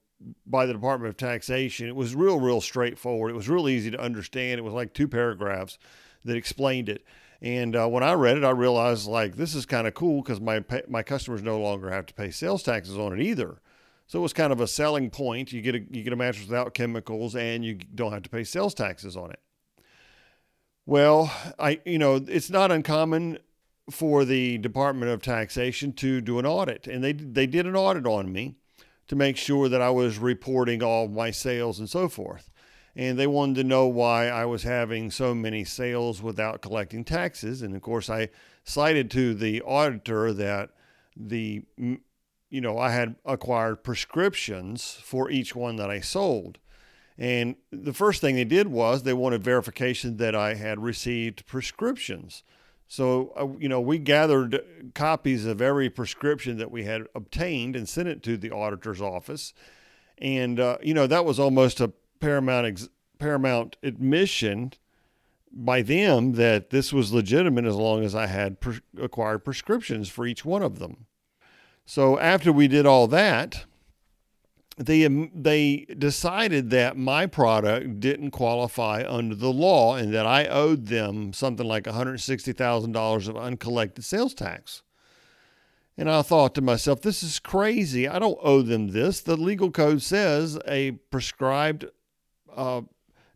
by 0.46 0.66
the 0.66 0.72
Department 0.72 1.10
of 1.10 1.16
Taxation. 1.16 1.88
It 1.88 1.96
was 1.96 2.14
real, 2.14 2.38
real 2.38 2.60
straightforward. 2.60 3.30
It 3.30 3.34
was 3.34 3.48
real 3.48 3.68
easy 3.68 3.90
to 3.90 4.00
understand. 4.00 4.58
It 4.58 4.62
was 4.62 4.72
like 4.72 4.94
two 4.94 5.08
paragraphs 5.08 5.78
that 6.24 6.36
explained 6.36 6.88
it. 6.88 7.04
And 7.42 7.74
uh, 7.74 7.88
when 7.88 8.04
I 8.04 8.12
read 8.12 8.36
it, 8.36 8.44
I 8.44 8.50
realized 8.50 9.08
like 9.08 9.34
this 9.34 9.56
is 9.56 9.66
kind 9.66 9.88
of 9.88 9.94
cool 9.94 10.22
because 10.22 10.40
my 10.40 10.64
my 10.88 11.02
customers 11.02 11.42
no 11.42 11.60
longer 11.60 11.90
have 11.90 12.06
to 12.06 12.14
pay 12.14 12.30
sales 12.30 12.62
taxes 12.62 12.96
on 12.96 13.12
it 13.12 13.20
either. 13.20 13.60
So 14.06 14.20
it 14.20 14.22
was 14.22 14.32
kind 14.32 14.52
of 14.52 14.60
a 14.60 14.68
selling 14.68 15.10
point. 15.10 15.52
You 15.52 15.60
get 15.60 15.74
a 15.74 15.80
you 15.90 16.04
get 16.04 16.12
a 16.12 16.16
mattress 16.16 16.46
without 16.46 16.72
chemicals, 16.72 17.34
and 17.34 17.64
you 17.64 17.74
don't 17.74 18.12
have 18.12 18.22
to 18.22 18.30
pay 18.30 18.44
sales 18.44 18.74
taxes 18.74 19.16
on 19.16 19.32
it. 19.32 19.40
Well, 20.86 21.32
I 21.58 21.80
you 21.84 21.98
know 21.98 22.24
it's 22.28 22.48
not 22.48 22.70
uncommon 22.70 23.38
for 23.90 24.24
the 24.24 24.58
Department 24.58 25.10
of 25.10 25.20
Taxation 25.20 25.92
to 25.94 26.20
do 26.20 26.38
an 26.38 26.46
audit, 26.46 26.86
and 26.86 27.02
they 27.02 27.12
they 27.12 27.48
did 27.48 27.66
an 27.66 27.74
audit 27.74 28.06
on 28.06 28.32
me 28.32 28.54
to 29.08 29.16
make 29.16 29.36
sure 29.36 29.68
that 29.68 29.82
I 29.82 29.90
was 29.90 30.18
reporting 30.18 30.80
all 30.80 31.08
my 31.08 31.32
sales 31.32 31.80
and 31.80 31.90
so 31.90 32.08
forth 32.08 32.51
and 32.94 33.18
they 33.18 33.26
wanted 33.26 33.56
to 33.56 33.64
know 33.64 33.86
why 33.86 34.28
I 34.28 34.44
was 34.44 34.64
having 34.64 35.10
so 35.10 35.34
many 35.34 35.64
sales 35.64 36.22
without 36.22 36.60
collecting 36.60 37.04
taxes. 37.04 37.62
And 37.62 37.74
of 37.74 37.82
course, 37.82 38.10
I 38.10 38.28
cited 38.64 39.10
to 39.12 39.34
the 39.34 39.62
auditor 39.62 40.32
that 40.32 40.70
the 41.16 41.62
you 41.76 42.60
know 42.60 42.78
I 42.78 42.90
had 42.90 43.16
acquired 43.24 43.82
prescriptions 43.82 44.98
for 45.02 45.30
each 45.30 45.54
one 45.54 45.76
that 45.76 45.90
I 45.90 46.00
sold. 46.00 46.58
And 47.18 47.56
the 47.70 47.92
first 47.92 48.20
thing 48.20 48.36
they 48.36 48.44
did 48.44 48.68
was 48.68 49.02
they 49.02 49.12
wanted 49.12 49.44
verification 49.44 50.16
that 50.16 50.34
I 50.34 50.54
had 50.54 50.82
received 50.82 51.46
prescriptions. 51.46 52.42
So, 52.88 53.32
uh, 53.38 53.58
you 53.58 53.68
know, 53.68 53.80
we 53.80 53.98
gathered 53.98 54.62
copies 54.94 55.46
of 55.46 55.62
every 55.62 55.88
prescription 55.88 56.58
that 56.58 56.70
we 56.70 56.84
had 56.84 57.02
obtained 57.14 57.76
and 57.76 57.88
sent 57.88 58.08
it 58.08 58.22
to 58.24 58.36
the 58.36 58.50
auditor's 58.50 59.00
office. 59.00 59.54
And, 60.18 60.60
uh, 60.60 60.78
you 60.82 60.94
know, 60.94 61.06
that 61.06 61.24
was 61.24 61.38
almost 61.38 61.80
a 61.80 61.92
paramount 62.22 62.66
ex- 62.66 62.88
paramount 63.18 63.76
admission 63.82 64.72
by 65.52 65.82
them 65.82 66.32
that 66.32 66.70
this 66.70 66.92
was 66.92 67.12
legitimate 67.12 67.66
as 67.66 67.74
long 67.74 68.02
as 68.02 68.14
I 68.14 68.26
had 68.26 68.60
pre- 68.60 68.80
acquired 68.98 69.44
prescriptions 69.44 70.08
for 70.08 70.24
each 70.24 70.44
one 70.44 70.62
of 70.62 70.78
them. 70.78 71.06
So 71.84 72.18
after 72.18 72.50
we 72.52 72.68
did 72.68 72.86
all 72.86 73.06
that, 73.08 73.66
they 74.78 75.04
um, 75.04 75.30
they 75.34 75.84
decided 75.98 76.70
that 76.70 76.96
my 76.96 77.26
product 77.26 78.00
didn't 78.00 78.30
qualify 78.30 79.04
under 79.06 79.34
the 79.34 79.52
law 79.52 79.96
and 79.96 80.14
that 80.14 80.26
I 80.26 80.46
owed 80.46 80.86
them 80.86 81.34
something 81.34 81.66
like 81.66 81.84
$160,000 81.84 83.28
of 83.28 83.36
uncollected 83.36 84.04
sales 84.04 84.32
tax. 84.32 84.82
And 85.98 86.10
I 86.10 86.22
thought 86.22 86.54
to 86.54 86.62
myself, 86.62 87.02
this 87.02 87.22
is 87.22 87.38
crazy. 87.38 88.08
I 88.08 88.18
don't 88.18 88.38
owe 88.42 88.62
them 88.62 88.88
this. 88.88 89.20
The 89.20 89.36
legal 89.36 89.70
code 89.70 90.00
says 90.00 90.58
a 90.66 90.92
prescribed 90.92 91.84
uh, 92.56 92.82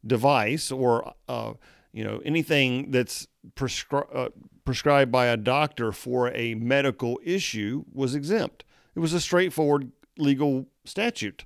device 0.07 0.71
or 0.71 1.15
uh, 1.29 1.55
you 1.93 2.05
know 2.05 2.21
anything 2.25 2.91
that's 2.91 3.27
prescri- 3.55 4.15
uh, 4.15 4.29
prescribed 4.65 5.13
by 5.13 5.27
a 5.27 5.37
doctor 5.37 5.93
for 5.93 6.31
a 6.35 6.55
medical 6.55 7.21
issue 7.25 7.85
was 7.93 8.15
exempt. 8.15 8.65
It 8.95 9.01
was 9.01 9.13
a 9.13 9.21
straightforward 9.21 9.91
legal 10.19 10.67
statute. 10.85 11.45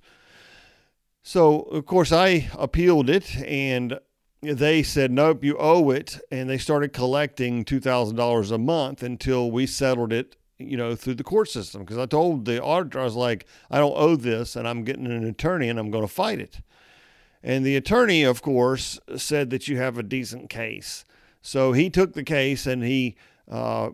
So 1.22 1.62
of 1.62 1.86
course 1.86 2.12
I 2.12 2.50
appealed 2.58 3.10
it 3.10 3.36
and 3.36 3.98
they 4.42 4.82
said 4.82 5.10
nope 5.10 5.44
you 5.44 5.56
owe 5.58 5.90
it 5.90 6.18
and 6.30 6.48
they 6.48 6.56
started 6.58 6.92
collecting 6.92 7.64
$2000 7.64 8.50
a 8.50 8.58
month 8.58 9.02
until 9.02 9.50
we 9.50 9.66
settled 9.66 10.12
it 10.12 10.36
you 10.58 10.76
know 10.76 10.94
through 10.94 11.14
the 11.14 11.24
court 11.24 11.48
system 11.48 11.82
because 11.82 11.98
i 11.98 12.06
told 12.06 12.44
the 12.44 12.62
auditor 12.62 13.00
i 13.00 13.04
was 13.04 13.16
like 13.16 13.46
i 13.70 13.78
don't 13.78 13.96
owe 13.96 14.16
this 14.16 14.56
and 14.56 14.66
i'm 14.66 14.82
getting 14.82 15.06
an 15.06 15.24
attorney 15.24 15.68
and 15.68 15.78
i'm 15.78 15.90
going 15.90 16.06
to 16.06 16.12
fight 16.12 16.38
it 16.38 16.60
and 17.42 17.64
the 17.64 17.76
attorney, 17.76 18.22
of 18.22 18.42
course, 18.42 18.98
said 19.16 19.50
that 19.50 19.68
you 19.68 19.78
have 19.78 19.98
a 19.98 20.02
decent 20.02 20.50
case. 20.50 21.04
So 21.42 21.72
he 21.72 21.88
took 21.88 22.12
the 22.12 22.24
case 22.24 22.66
and 22.66 22.82
he 22.82 23.16
uh, 23.50 23.90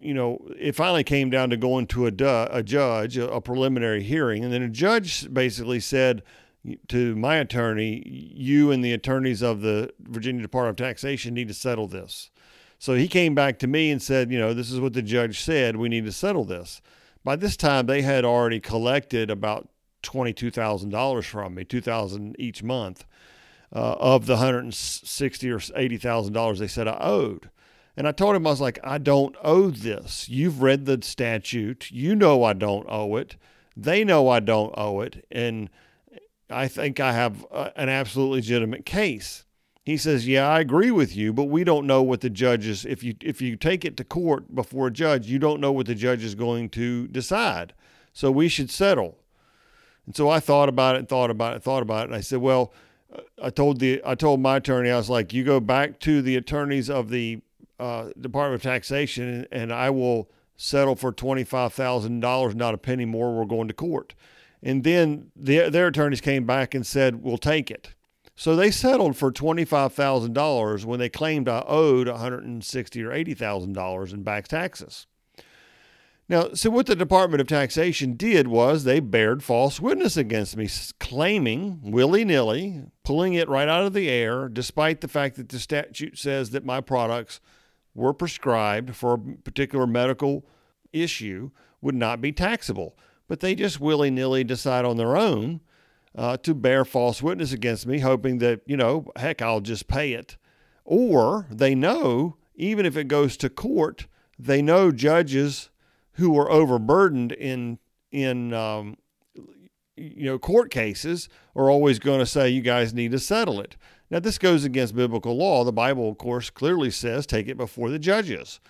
you 0.00 0.14
know, 0.14 0.38
it 0.58 0.74
finally 0.74 1.04
came 1.04 1.30
down 1.30 1.50
to 1.50 1.56
going 1.56 1.86
to 1.88 2.06
a, 2.06 2.10
du- 2.10 2.48
a 2.50 2.62
judge, 2.62 3.16
a, 3.16 3.30
a 3.30 3.40
preliminary 3.40 4.02
hearing, 4.02 4.44
and 4.44 4.52
then 4.52 4.62
a 4.62 4.68
judge 4.68 5.32
basically 5.32 5.80
said 5.80 6.22
to 6.88 7.14
my 7.16 7.36
attorney, 7.36 8.02
"You 8.06 8.70
and 8.70 8.82
the 8.82 8.92
attorneys 8.92 9.42
of 9.42 9.60
the 9.60 9.92
Virginia 10.00 10.42
Department 10.42 10.80
of 10.80 10.86
Taxation 10.86 11.34
need 11.34 11.48
to 11.48 11.54
settle 11.54 11.86
this." 11.86 12.30
So 12.78 12.94
he 12.94 13.08
came 13.08 13.34
back 13.34 13.58
to 13.60 13.66
me 13.66 13.90
and 13.90 14.00
said, 14.00 14.30
"You 14.30 14.38
know, 14.38 14.54
this 14.54 14.70
is 14.70 14.80
what 14.80 14.94
the 14.94 15.02
judge 15.02 15.40
said. 15.40 15.76
We 15.76 15.88
need 15.88 16.06
to 16.06 16.12
settle 16.12 16.44
this." 16.44 16.80
By 17.22 17.36
this 17.36 17.56
time, 17.56 17.86
they 17.86 18.02
had 18.02 18.24
already 18.24 18.60
collected 18.60 19.30
about 19.30 19.68
twenty-two 20.04 20.52
thousand 20.52 20.90
dollars 20.90 21.26
from 21.26 21.56
me, 21.56 21.64
two 21.64 21.80
thousand 21.80 22.36
each 22.38 22.62
month, 22.62 23.04
uh, 23.74 23.96
of 23.98 24.26
the 24.26 24.36
hundred 24.36 24.60
and 24.60 24.74
sixty 24.74 25.50
or 25.50 25.60
eighty 25.74 25.96
thousand 25.96 26.32
dollars 26.32 26.60
they 26.60 26.68
said 26.68 26.86
I 26.86 26.98
owed. 27.00 27.50
And 27.96 28.08
I 28.08 28.12
told 28.12 28.34
him, 28.34 28.46
I 28.46 28.50
was 28.50 28.60
like, 28.60 28.80
I 28.82 28.98
don't 28.98 29.36
owe 29.42 29.70
this. 29.70 30.28
You've 30.28 30.62
read 30.62 30.84
the 30.84 30.98
statute. 31.02 31.92
You 31.92 32.16
know 32.16 32.42
I 32.42 32.52
don't 32.52 32.86
owe 32.88 33.16
it. 33.16 33.36
They 33.76 34.02
know 34.04 34.28
I 34.28 34.40
don't 34.40 34.74
owe 34.76 35.00
it. 35.00 35.24
And 35.30 35.70
I 36.50 36.66
think 36.68 36.98
I 36.98 37.12
have 37.12 37.46
a, 37.52 37.72
an 37.76 37.88
absolute 37.88 38.30
legitimate 38.30 38.84
case. 38.84 39.44
He 39.84 39.96
says, 39.96 40.26
"Yeah, 40.26 40.48
I 40.48 40.60
agree 40.60 40.90
with 40.90 41.14
you, 41.14 41.32
but 41.32 41.44
we 41.44 41.62
don't 41.62 41.86
know 41.86 42.02
what 42.02 42.20
the 42.20 42.30
judge 42.30 42.66
is. 42.66 42.84
If 42.84 43.02
you 43.04 43.14
if 43.20 43.42
you 43.42 43.54
take 43.54 43.84
it 43.84 43.96
to 43.98 44.04
court 44.04 44.54
before 44.54 44.86
a 44.86 44.92
judge, 44.92 45.26
you 45.26 45.38
don't 45.38 45.60
know 45.60 45.72
what 45.72 45.86
the 45.86 45.94
judge 45.94 46.24
is 46.24 46.34
going 46.34 46.70
to 46.70 47.06
decide. 47.08 47.74
So 48.12 48.30
we 48.30 48.48
should 48.48 48.70
settle." 48.70 49.18
And 50.06 50.14
so 50.14 50.28
I 50.28 50.40
thought 50.40 50.68
about 50.68 50.96
it, 50.96 50.98
and 51.00 51.08
thought 51.08 51.30
about 51.30 51.52
it, 51.52 51.54
and 51.56 51.64
thought 51.64 51.82
about 51.82 52.02
it, 52.02 52.06
and 52.08 52.14
I 52.14 52.20
said, 52.20 52.40
"Well, 52.40 52.72
I 53.42 53.50
told 53.50 53.80
the 53.80 54.02
I 54.04 54.14
told 54.14 54.40
my 54.40 54.56
attorney 54.56 54.90
I 54.90 54.96
was 54.96 55.10
like, 55.10 55.32
you 55.32 55.44
go 55.44 55.60
back 55.60 55.98
to 56.00 56.20
the 56.20 56.36
attorneys 56.36 56.90
of 56.90 57.10
the 57.10 57.40
uh, 57.78 58.10
Department 58.20 58.56
of 58.56 58.62
Taxation, 58.62 59.46
and 59.50 59.72
I 59.72 59.90
will 59.90 60.28
settle 60.56 60.96
for 60.96 61.12
twenty 61.12 61.44
five 61.44 61.72
thousand 61.72 62.20
dollars, 62.20 62.54
not 62.54 62.74
a 62.74 62.78
penny 62.78 63.04
more. 63.04 63.34
We're 63.34 63.44
going 63.44 63.68
to 63.68 63.74
court." 63.74 64.14
And 64.62 64.82
then 64.82 65.30
the, 65.36 65.68
their 65.68 65.88
attorneys 65.88 66.22
came 66.22 66.46
back 66.46 66.74
and 66.74 66.86
said, 66.86 67.22
"We'll 67.22 67.38
take 67.38 67.70
it." 67.70 67.94
So 68.36 68.56
they 68.56 68.70
settled 68.70 69.16
for 69.16 69.30
twenty 69.30 69.64
five 69.64 69.92
thousand 69.92 70.32
dollars 70.32 70.84
when 70.84 70.98
they 70.98 71.08
claimed 71.08 71.48
I 71.48 71.64
owed 71.66 72.08
one 72.08 72.18
hundred 72.18 72.44
and 72.44 72.64
sixty 72.64 73.02
or 73.02 73.12
eighty 73.12 73.34
thousand 73.34 73.74
dollars 73.74 74.12
in 74.12 74.22
back 74.22 74.48
taxes. 74.48 75.06
Now, 76.26 76.54
so 76.54 76.70
what 76.70 76.86
the 76.86 76.96
Department 76.96 77.42
of 77.42 77.48
Taxation 77.48 78.14
did 78.14 78.48
was 78.48 78.84
they 78.84 78.98
bared 79.00 79.42
false 79.42 79.78
witness 79.78 80.16
against 80.16 80.56
me, 80.56 80.68
claiming 80.98 81.80
willy 81.82 82.24
nilly, 82.24 82.84
pulling 83.02 83.34
it 83.34 83.48
right 83.48 83.68
out 83.68 83.84
of 83.84 83.92
the 83.92 84.08
air, 84.08 84.48
despite 84.48 85.02
the 85.02 85.08
fact 85.08 85.36
that 85.36 85.50
the 85.50 85.58
statute 85.58 86.16
says 86.16 86.50
that 86.50 86.64
my 86.64 86.80
products 86.80 87.40
were 87.94 88.14
prescribed 88.14 88.96
for 88.96 89.14
a 89.14 89.18
particular 89.18 89.86
medical 89.86 90.46
issue 90.94 91.50
would 91.82 91.94
not 91.94 92.22
be 92.22 92.32
taxable. 92.32 92.96
But 93.28 93.40
they 93.40 93.54
just 93.54 93.78
willy 93.78 94.10
nilly 94.10 94.44
decide 94.44 94.86
on 94.86 94.96
their 94.96 95.16
own 95.16 95.60
uh, 96.16 96.38
to 96.38 96.54
bear 96.54 96.86
false 96.86 97.22
witness 97.22 97.52
against 97.52 97.86
me, 97.86 97.98
hoping 97.98 98.38
that, 98.38 98.62
you 98.66 98.78
know, 98.78 99.06
heck, 99.16 99.42
I'll 99.42 99.60
just 99.60 99.88
pay 99.88 100.14
it. 100.14 100.38
Or 100.86 101.46
they 101.50 101.74
know, 101.74 102.36
even 102.54 102.86
if 102.86 102.96
it 102.96 103.08
goes 103.08 103.36
to 103.38 103.50
court, 103.50 104.06
they 104.38 104.62
know 104.62 104.90
judges 104.90 105.70
who 106.14 106.38
are 106.38 106.50
overburdened 106.50 107.32
in 107.32 107.78
in 108.10 108.52
um, 108.52 108.96
you 109.96 110.24
know 110.24 110.38
court 110.38 110.70
cases 110.70 111.28
are 111.54 111.70
always 111.70 111.98
going 111.98 112.20
to 112.20 112.26
say 112.26 112.48
you 112.48 112.62
guys 112.62 112.94
need 112.94 113.12
to 113.12 113.18
settle 113.18 113.60
it. 113.60 113.76
Now, 114.10 114.20
this 114.20 114.38
goes 114.38 114.64
against 114.64 114.94
biblical 114.94 115.36
law. 115.36 115.64
The 115.64 115.72
Bible, 115.72 116.08
of 116.08 116.18
course, 116.18 116.50
clearly 116.50 116.90
says 116.90 117.26
take 117.26 117.48
it 117.48 117.56
before 117.56 117.90
the 117.90 117.98
judges. 117.98 118.60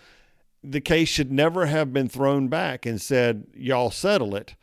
The 0.62 0.80
case 0.80 1.08
should 1.08 1.30
never 1.30 1.66
have 1.66 1.92
been 1.92 2.08
thrown 2.08 2.48
back 2.48 2.86
and 2.86 3.00
said, 3.00 3.46
y'all 3.52 3.90
settle 3.90 4.34
it. 4.34 4.54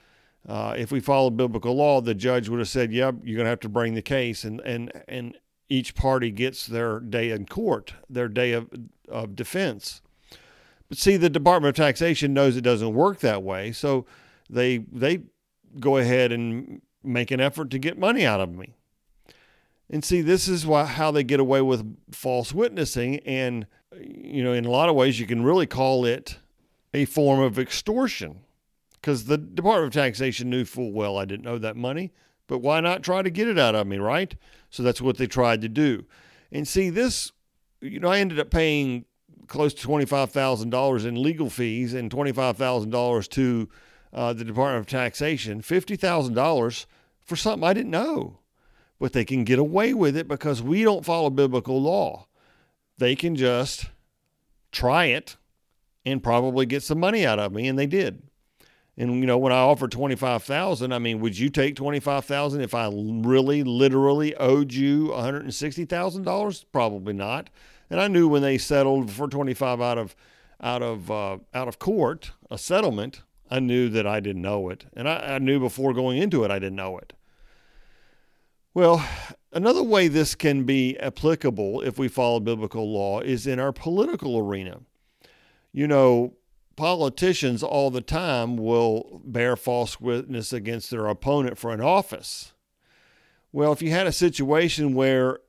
Uh, 0.48 0.74
if 0.76 0.92
we 0.92 1.00
followed 1.00 1.38
biblical 1.38 1.76
law, 1.76 2.02
the 2.02 2.16
judge 2.16 2.50
would 2.50 2.58
have 2.58 2.68
said, 2.68 2.92
yep, 2.92 3.14
you're 3.24 3.36
going 3.36 3.46
to 3.46 3.52
have 3.52 3.60
to 3.60 3.70
bring 3.70 3.94
the 3.94 4.02
case. 4.02 4.44
And, 4.44 4.60
and, 4.62 4.92
and 5.08 5.38
each 5.70 5.94
party 5.94 6.32
gets 6.32 6.66
their 6.66 7.00
day 7.00 7.30
in 7.30 7.46
court, 7.46 7.94
their 8.10 8.28
day 8.28 8.54
of, 8.54 8.68
of 9.08 9.36
defense. 9.36 10.02
But 10.92 10.98
see, 10.98 11.16
the 11.16 11.30
Department 11.30 11.70
of 11.70 11.82
Taxation 11.82 12.34
knows 12.34 12.58
it 12.58 12.66
doesn't 12.66 12.94
work 12.94 13.20
that 13.20 13.44
way. 13.44 13.72
So 13.72 14.06
they, 14.50 14.80
they 14.92 15.22
go 15.80 15.96
ahead 15.96 16.34
and 16.34 16.82
make 17.02 17.32
an 17.32 17.40
effort 17.40 17.70
to 17.70 17.80
get 17.80 17.98
money 17.98 18.26
out 18.26 18.42
of 18.42 18.54
me. 18.54 18.76
And 19.90 20.04
see, 20.04 20.20
this 20.20 20.50
is 20.50 20.66
why, 20.66 20.84
how 20.84 21.10
they 21.10 21.24
get 21.24 21.40
away 21.40 21.62
with 21.62 21.96
false 22.12 22.54
witnessing. 22.54 23.20
And, 23.20 23.68
you 23.98 24.44
know, 24.44 24.52
in 24.52 24.66
a 24.66 24.70
lot 24.70 24.90
of 24.90 24.96
ways, 24.96 25.18
you 25.18 25.26
can 25.26 25.44
really 25.44 25.66
call 25.66 26.04
it 26.04 26.40
a 26.94 27.06
form 27.06 27.40
of 27.40 27.58
extortion 27.58 28.42
because 28.96 29.24
the 29.24 29.38
Department 29.38 29.96
of 29.96 30.02
Taxation 30.02 30.50
knew 30.50 30.66
full 30.66 30.92
well 30.92 31.18
I 31.18 31.24
didn't 31.24 31.48
owe 31.48 31.60
that 31.60 31.78
money. 31.78 32.12
But 32.48 32.58
why 32.58 32.82
not 32.82 33.02
try 33.02 33.22
to 33.22 33.30
get 33.30 33.48
it 33.48 33.58
out 33.58 33.76
of 33.76 33.88
me, 33.88 33.98
right? 33.98 34.36
So 34.70 34.84
that's 34.84 35.00
what 35.00 35.16
they 35.16 35.28
tried 35.28 35.62
to 35.62 35.70
do. 35.70 36.04
And 36.52 36.68
see, 36.68 36.90
this, 36.90 37.32
you 37.80 38.02
know, 38.02 38.10
I 38.10 38.20
ended 38.20 38.42
up 38.42 38.52
paying 38.52 39.06
close 39.52 39.74
to 39.76 39.88
$25,000 39.88 41.06
in 41.06 41.22
legal 41.22 41.50
fees 41.50 41.94
and 41.94 42.10
$25,000 42.10 43.30
to 43.30 43.70
uh, 44.14 44.34
the 44.34 44.44
Department 44.44 44.80
of 44.80 44.88
Taxation, 44.88 45.62
$50,000 45.62 46.86
for 47.22 47.36
something 47.36 47.68
I 47.68 47.74
didn't 47.74 47.92
know 47.92 48.40
but 49.02 49.14
they 49.14 49.26
can 49.26 49.44
get 49.44 49.58
away 49.58 49.96
with 49.96 50.16
it 50.16 50.28
because 50.28 50.62
we 50.62 50.84
don't 50.84 51.04
follow 51.04 51.32
biblical 51.32 51.82
law. 51.82 52.28
They 53.00 53.16
can 53.16 53.36
just 53.36 53.86
try 54.72 55.06
it 55.06 55.38
and 56.06 56.22
probably 56.22 56.68
get 56.68 56.84
some 56.84 57.00
money 57.00 57.26
out 57.26 57.40
of 57.40 57.52
me, 57.52 57.68
and 57.68 57.80
they 57.80 57.88
did. 57.88 58.22
And 58.96 59.20
you 59.20 59.26
know, 59.26 59.40
when 59.40 59.52
I 59.52 59.58
offered 59.58 59.92
twenty 59.92 60.14
five 60.14 60.44
thousand, 60.44 60.94
I 60.94 61.00
mean, 61.00 61.20
would 61.20 61.36
you 61.36 61.50
take 61.50 61.76
twenty 61.76 62.00
five 62.00 62.26
thousand 62.26 62.62
if 62.62 62.76
I 62.76 62.92
really, 62.94 63.64
literally 63.64 64.36
owed 64.36 64.72
you 64.72 65.08
one 65.08 65.24
hundred 65.24 65.44
and 65.44 65.54
sixty 65.54 65.86
thousand 65.86 66.24
dollars? 66.24 66.64
Probably 66.72 67.14
not. 67.14 67.50
And 67.92 68.00
I 68.00 68.08
knew 68.08 68.30
when 68.30 68.42
they 68.42 68.58
settled 68.58 69.12
for 69.12 69.28
twenty 69.28 69.54
five 69.54 69.82
out 69.82 69.98
of 69.98 70.16
out 70.62 70.82
of 70.82 71.12
uh, 71.12 71.40
out 71.54 71.68
of 71.68 71.78
court, 71.78 72.32
a 72.50 72.58
settlement, 72.58 73.22
I 73.50 73.60
knew 73.60 73.90
that 73.90 74.08
I 74.08 74.22
didn't 74.22 74.42
know 74.42 74.70
it, 74.70 74.86
and 74.94 75.10
I, 75.10 75.36
I 75.36 75.40
knew 75.40 75.60
before 75.60 75.94
going 75.94 76.18
into 76.18 76.46
it 76.46 76.52
I 76.52 76.58
didn't 76.58 76.78
know 76.78 76.98
it. 76.98 77.12
Well, 78.74 79.06
another 79.52 79.84
way 79.84 80.08
this 80.08 80.36
can 80.36 80.64
be 80.64 80.98
applicable 81.00 81.82
if 81.82 82.00
we 82.00 82.08
follow 82.08 82.40
biblical 82.40 82.90
law 82.90 83.20
is 83.20 83.46
in 83.46 83.60
our 83.60 83.74
political 83.74 84.38
arena. 84.38 84.80
You 85.74 85.88
know, 85.88 86.36
politicians 86.78 87.62
all 87.62 87.92
the 87.92 88.00
time 88.00 88.56
will 88.56 89.22
bear 89.26 89.58
false 89.58 90.00
witness 90.00 90.54
against 90.54 90.92
their 90.92 91.08
opponent 91.08 91.58
for 91.58 91.74
an 91.74 91.82
office. 91.82 92.54
Well, 93.52 93.74
if 93.74 93.82
you 93.82 93.90
had 93.90 94.08
a 94.08 94.14
situation 94.14 94.94
where 94.94 95.40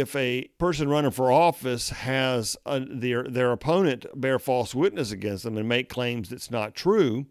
if 0.00 0.14
a 0.16 0.48
person 0.58 0.88
running 0.88 1.10
for 1.10 1.32
office 1.32 1.90
has 1.90 2.56
a, 2.66 2.80
their 2.80 3.24
their 3.24 3.52
opponent 3.52 4.06
bear 4.14 4.38
false 4.38 4.74
witness 4.74 5.10
against 5.10 5.44
them 5.44 5.56
and 5.56 5.68
make 5.68 5.88
claims 5.88 6.28
that's 6.28 6.50
not 6.50 6.74
true, 6.74 7.26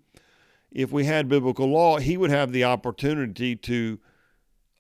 if 0.72 0.92
we 0.92 1.06
had 1.06 1.28
biblical 1.28 1.68
law, 1.68 1.98
he 1.98 2.18
would 2.18 2.30
have 2.30 2.52
the 2.52 2.64
opportunity 2.64 3.56
to 3.58 4.00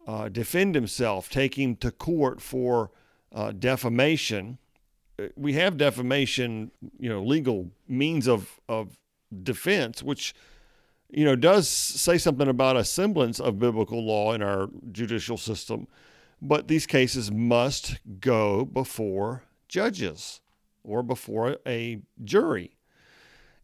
uh, 0.08 0.30
defend 0.30 0.76
himself, 0.76 1.30
take 1.30 1.58
him 1.58 1.76
to 1.76 1.91
court 1.91 2.41
for 2.41 2.91
uh, 3.34 3.52
defamation. 3.52 4.58
We 5.36 5.54
have 5.54 5.78
defamation, 5.78 6.72
you 6.98 7.10
know, 7.10 7.24
legal 7.24 7.72
means 7.88 8.28
of, 8.28 8.60
of 8.67 8.98
defense, 9.44 10.02
which, 10.02 10.34
you 11.10 11.26
know, 11.26 11.36
does 11.36 11.70
say 11.70 12.17
something 12.17 12.48
about 12.48 12.78
a 12.78 12.84
semblance 12.84 13.39
of 13.39 13.60
biblical 13.60 14.04
law 14.04 14.34
in 14.34 14.41
our 14.41 14.70
judicial 14.91 15.38
system. 15.38 15.88
But 16.41 16.67
these 16.67 16.88
cases 16.88 17.32
must 17.32 17.97
go 18.19 18.65
before 18.65 19.43
judges 19.67 20.41
or 20.84 21.04
before 21.04 21.58
a 21.67 22.01
jury. 22.23 22.77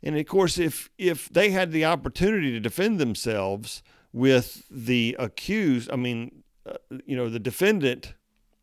And 0.03 0.17
of 0.17 0.25
course, 0.27 0.59
if 0.59 0.89
if 0.97 1.27
they 1.29 1.49
had 1.49 1.71
the 1.71 1.85
opportunity 1.85 2.51
to 2.51 2.59
defend 2.59 2.99
themselves, 2.99 3.81
with 4.17 4.63
the 4.71 5.15
accused, 5.19 5.91
I 5.91 5.95
mean, 5.95 6.43
uh, 6.65 6.77
you 7.05 7.15
know, 7.15 7.29
the 7.29 7.39
defendant 7.39 8.15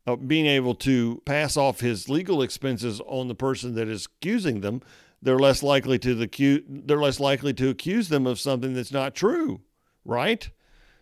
uh, 0.07 0.17
being 0.17 0.47
able 0.47 0.75
to 0.75 1.23
pass 1.25 1.57
off 1.57 1.81
his 1.81 2.09
legal 2.09 2.43
expenses 2.43 3.01
on 3.07 3.29
the 3.29 3.35
person 3.35 3.75
that 3.77 3.89
is 3.89 4.07
accusing 4.07 4.61
them, 4.61 4.83
they're 5.23 5.39
less 5.39 5.63
likely 5.63 5.99
to 6.01 6.15
the 6.15 6.63
they're 6.69 7.01
less 7.01 7.21
likely 7.21 7.55
to 7.55 7.71
accuse 7.71 8.09
them 8.09 8.27
of 8.27 8.41
something 8.41 8.75
that's 8.75 8.93
not 8.93 9.15
true, 9.15 9.61
right? 10.05 10.51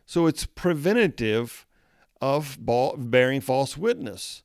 So 0.05 0.27
it's 0.27 0.45
preventative 0.47 1.67
of 2.23 2.57
bearing 2.97 3.41
false 3.41 3.77
witness. 3.77 4.45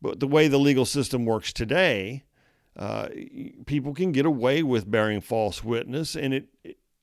But 0.00 0.18
the 0.18 0.26
way 0.26 0.48
the 0.48 0.58
legal 0.58 0.86
system 0.86 1.26
works 1.26 1.52
today, 1.52 2.24
uh, 2.74 3.08
people 3.66 3.94
can 3.94 4.12
get 4.12 4.26
away 4.26 4.62
with 4.62 4.90
bearing 4.90 5.20
false 5.20 5.62
witness, 5.62 6.16
and 6.16 6.34
it, 6.34 6.48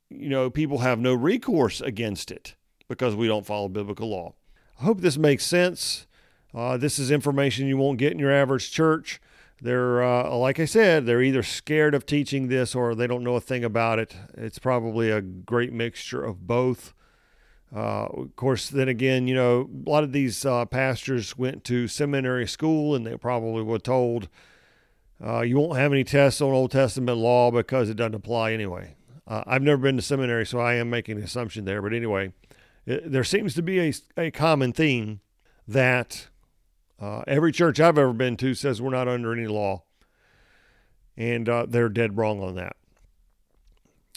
you 0.10 0.30
know, 0.30 0.50
people 0.50 0.80
have 0.80 1.00
no 1.00 1.14
recourse 1.14 1.80
against 1.80 2.32
it 2.32 2.56
because 2.88 3.16
we 3.16 3.28
don't 3.28 3.46
follow 3.46 3.70
biblical 3.70 4.10
law. 4.10 4.34
I 4.80 4.84
hope 4.84 5.02
this 5.02 5.18
makes 5.18 5.46
sense. 5.46 6.08
Uh, 6.54 6.78
this 6.78 7.00
is 7.00 7.12
information 7.12 7.68
you 7.68 7.78
won't 7.78 7.98
get 7.98 8.12
in 8.12 8.20
your 8.20 8.32
average 8.32 8.72
church. 8.72 9.22
they're 9.62 10.04
uh, 10.04 10.36
like 10.36 10.60
I 10.60 10.66
said, 10.66 11.06
they're 11.06 11.22
either 11.22 11.44
scared 11.44 11.96
of 11.96 12.06
teaching 12.06 12.48
this 12.48 12.76
or 12.76 12.94
they 12.94 13.08
don't 13.08 13.24
know 13.24 13.36
a 13.36 13.42
thing 13.42 13.64
about 13.64 14.00
it. 14.00 14.16
It's 14.36 14.60
probably 14.60 15.10
a 15.10 15.22
great 15.22 15.72
mixture 15.72 16.24
of 16.24 16.46
both. 16.48 16.94
Uh, 17.76 18.06
of 18.06 18.36
course, 18.36 18.70
then 18.70 18.88
again, 18.88 19.28
you 19.28 19.34
know, 19.34 19.70
a 19.86 19.90
lot 19.90 20.04
of 20.04 20.12
these 20.12 20.46
uh, 20.46 20.64
pastors 20.66 21.38
went 21.38 21.64
to 21.64 21.88
seminary 21.88 22.48
school 22.48 22.94
and 22.94 23.06
they 23.06 23.18
probably 23.18 23.64
were 23.64 23.80
told 23.80 24.28
uh, 25.24 25.42
you 25.42 25.58
won't 25.58 25.80
have 25.80 25.92
any 25.92 26.04
tests 26.04 26.42
on 26.42 26.52
Old 26.52 26.72
Testament 26.72 27.18
law 27.18 27.50
because 27.50 27.90
it 27.90 27.96
doesn't 27.96 28.16
apply 28.16 28.52
anyway. 28.52 28.96
Uh, 29.26 29.44
I've 29.48 29.62
never 29.62 29.82
been 29.82 29.96
to 29.96 30.02
seminary, 30.02 30.46
so 30.46 30.60
I 30.60 30.76
am 30.76 30.90
making 30.90 31.18
an 31.18 31.24
assumption 31.24 31.64
there. 31.66 31.82
But 31.82 31.94
anyway, 31.94 32.34
it, 32.86 33.10
there 33.10 33.24
seems 33.24 33.54
to 33.56 33.62
be 33.62 33.80
a, 33.80 33.94
a 34.18 34.32
common 34.32 34.74
theme 34.74 35.22
that 35.68 36.28
uh, 37.00 37.24
every 37.26 37.54
church 37.54 37.80
I've 37.80 37.98
ever 37.98 38.12
been 38.12 38.36
to 38.38 38.54
says 38.54 38.82
we're 38.82 38.90
not 38.90 39.08
under 39.08 39.32
any 39.32 39.48
law, 39.48 39.84
and 41.16 41.48
uh, 41.48 41.66
they're 41.70 41.90
dead 41.90 42.18
wrong 42.18 42.42
on 42.44 42.56
that. 42.56 42.76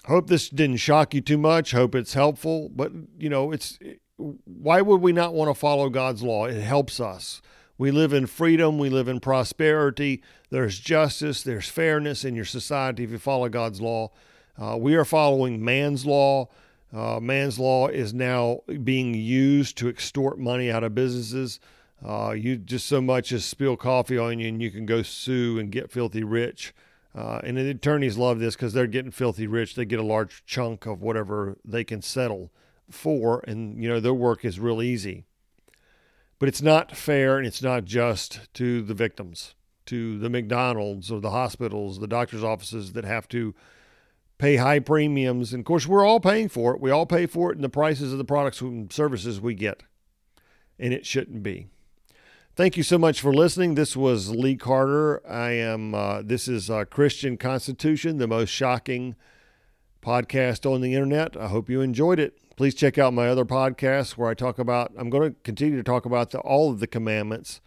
Hope 0.06 0.28
this 0.28 0.48
didn't 0.48 0.76
shock 0.76 1.14
you 1.14 1.20
too 1.20 1.38
much. 1.38 1.72
Hope 1.72 1.94
it's 1.94 2.14
helpful. 2.14 2.68
But 2.68 2.92
you 3.18 3.28
know, 3.28 3.50
it's 3.52 3.78
why 4.16 4.80
would 4.80 5.00
we 5.00 5.12
not 5.12 5.34
want 5.34 5.50
to 5.50 5.54
follow 5.54 5.88
God's 5.88 6.22
law? 6.22 6.46
It 6.46 6.60
helps 6.60 7.00
us. 7.00 7.42
We 7.78 7.90
live 7.90 8.12
in 8.12 8.26
freedom. 8.26 8.78
We 8.78 8.88
live 8.88 9.08
in 9.08 9.20
prosperity. 9.20 10.22
There's 10.50 10.78
justice. 10.78 11.42
There's 11.42 11.68
fairness 11.68 12.24
in 12.24 12.34
your 12.34 12.44
society 12.44 13.04
if 13.04 13.10
you 13.10 13.18
follow 13.18 13.48
God's 13.48 13.80
law. 13.80 14.12
Uh, 14.56 14.76
we 14.78 14.94
are 14.94 15.04
following 15.04 15.62
man's 15.62 16.06
law. 16.06 16.48
Uh, 16.94 17.20
man's 17.20 17.58
law 17.58 17.88
is 17.88 18.14
now 18.14 18.60
being 18.84 19.12
used 19.12 19.76
to 19.78 19.88
extort 19.88 20.38
money 20.38 20.70
out 20.70 20.84
of 20.84 20.94
businesses. 20.94 21.60
Uh, 22.06 22.30
you 22.30 22.56
just 22.56 22.86
so 22.86 23.00
much 23.00 23.32
as 23.32 23.44
spill 23.44 23.76
coffee 23.76 24.16
on 24.16 24.38
you, 24.38 24.48
and 24.48 24.62
you 24.62 24.70
can 24.70 24.86
go 24.86 25.02
sue 25.02 25.58
and 25.58 25.72
get 25.72 25.90
filthy 25.90 26.22
rich. 26.22 26.72
Uh, 27.16 27.40
and 27.42 27.56
the 27.56 27.70
attorneys 27.70 28.18
love 28.18 28.38
this 28.38 28.54
because 28.54 28.74
they're 28.74 28.86
getting 28.86 29.10
filthy 29.10 29.46
rich. 29.46 29.74
They 29.74 29.86
get 29.86 29.98
a 29.98 30.04
large 30.04 30.44
chunk 30.44 30.84
of 30.84 31.00
whatever 31.00 31.56
they 31.64 31.82
can 31.82 32.02
settle 32.02 32.52
for, 32.90 33.42
and 33.48 33.82
you 33.82 33.88
know 33.88 34.00
their 34.00 34.12
work 34.12 34.44
is 34.44 34.60
real 34.60 34.82
easy. 34.82 35.24
But 36.38 36.50
it's 36.50 36.60
not 36.60 36.94
fair 36.94 37.38
and 37.38 37.46
it's 37.46 37.62
not 37.62 37.86
just 37.86 38.52
to 38.54 38.82
the 38.82 38.92
victims, 38.92 39.54
to 39.86 40.18
the 40.18 40.28
McDonald's 40.28 41.10
or 41.10 41.18
the 41.20 41.30
hospitals, 41.30 41.98
the 41.98 42.06
doctors' 42.06 42.44
offices 42.44 42.92
that 42.92 43.06
have 43.06 43.26
to 43.28 43.54
pay 44.36 44.56
high 44.56 44.80
premiums. 44.80 45.54
And 45.54 45.60
of 45.60 45.64
course, 45.64 45.86
we're 45.86 46.04
all 46.04 46.20
paying 46.20 46.50
for 46.50 46.74
it. 46.74 46.80
We 46.82 46.90
all 46.90 47.06
pay 47.06 47.24
for 47.24 47.50
it 47.50 47.56
in 47.56 47.62
the 47.62 47.70
prices 47.70 48.12
of 48.12 48.18
the 48.18 48.24
products 48.24 48.60
and 48.60 48.92
services 48.92 49.40
we 49.40 49.54
get. 49.54 49.84
And 50.78 50.92
it 50.92 51.06
shouldn't 51.06 51.42
be. 51.42 51.68
Thank 52.56 52.78
you 52.78 52.82
so 52.82 52.96
much 52.96 53.20
for 53.20 53.34
listening. 53.34 53.74
This 53.74 53.94
was 53.94 54.30
Lee 54.30 54.56
Carter. 54.56 55.20
I 55.28 55.50
am. 55.50 55.94
Uh, 55.94 56.22
this 56.22 56.48
is 56.48 56.70
uh, 56.70 56.86
Christian 56.86 57.36
Constitution, 57.36 58.16
the 58.16 58.26
most 58.26 58.48
shocking 58.48 59.14
podcast 60.00 60.64
on 60.64 60.80
the 60.80 60.94
internet. 60.94 61.36
I 61.36 61.48
hope 61.48 61.68
you 61.68 61.82
enjoyed 61.82 62.18
it. 62.18 62.38
Please 62.56 62.74
check 62.74 62.96
out 62.96 63.12
my 63.12 63.28
other 63.28 63.44
podcasts 63.44 64.12
where 64.12 64.30
I 64.30 64.32
talk 64.32 64.58
about. 64.58 64.90
I'm 64.96 65.10
going 65.10 65.34
to 65.34 65.36
continue 65.44 65.76
to 65.76 65.82
talk 65.82 66.06
about 66.06 66.30
the, 66.30 66.38
all 66.38 66.70
of 66.70 66.80
the 66.80 66.86
commandments. 66.86 67.60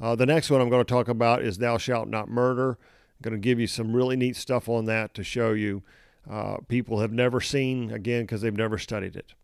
Uh, 0.00 0.16
the 0.16 0.26
next 0.26 0.50
one 0.50 0.60
I'm 0.60 0.70
going 0.70 0.84
to 0.84 0.92
talk 0.92 1.06
about 1.06 1.42
is 1.42 1.58
"Thou 1.58 1.78
shalt 1.78 2.08
not 2.08 2.28
murder." 2.28 2.70
I'm 2.70 3.22
going 3.22 3.34
to 3.34 3.38
give 3.38 3.60
you 3.60 3.68
some 3.68 3.94
really 3.94 4.16
neat 4.16 4.34
stuff 4.34 4.68
on 4.68 4.86
that 4.86 5.14
to 5.14 5.22
show 5.22 5.52
you. 5.52 5.84
Uh, 6.28 6.56
people 6.66 6.98
have 6.98 7.12
never 7.12 7.40
seen 7.40 7.92
again 7.92 8.22
because 8.22 8.40
they've 8.40 8.52
never 8.52 8.76
studied 8.76 9.14
it. 9.14 9.34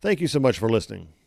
Thank 0.00 0.20
you 0.20 0.28
so 0.28 0.38
much 0.38 0.60
for 0.60 0.68
listening. 0.68 1.08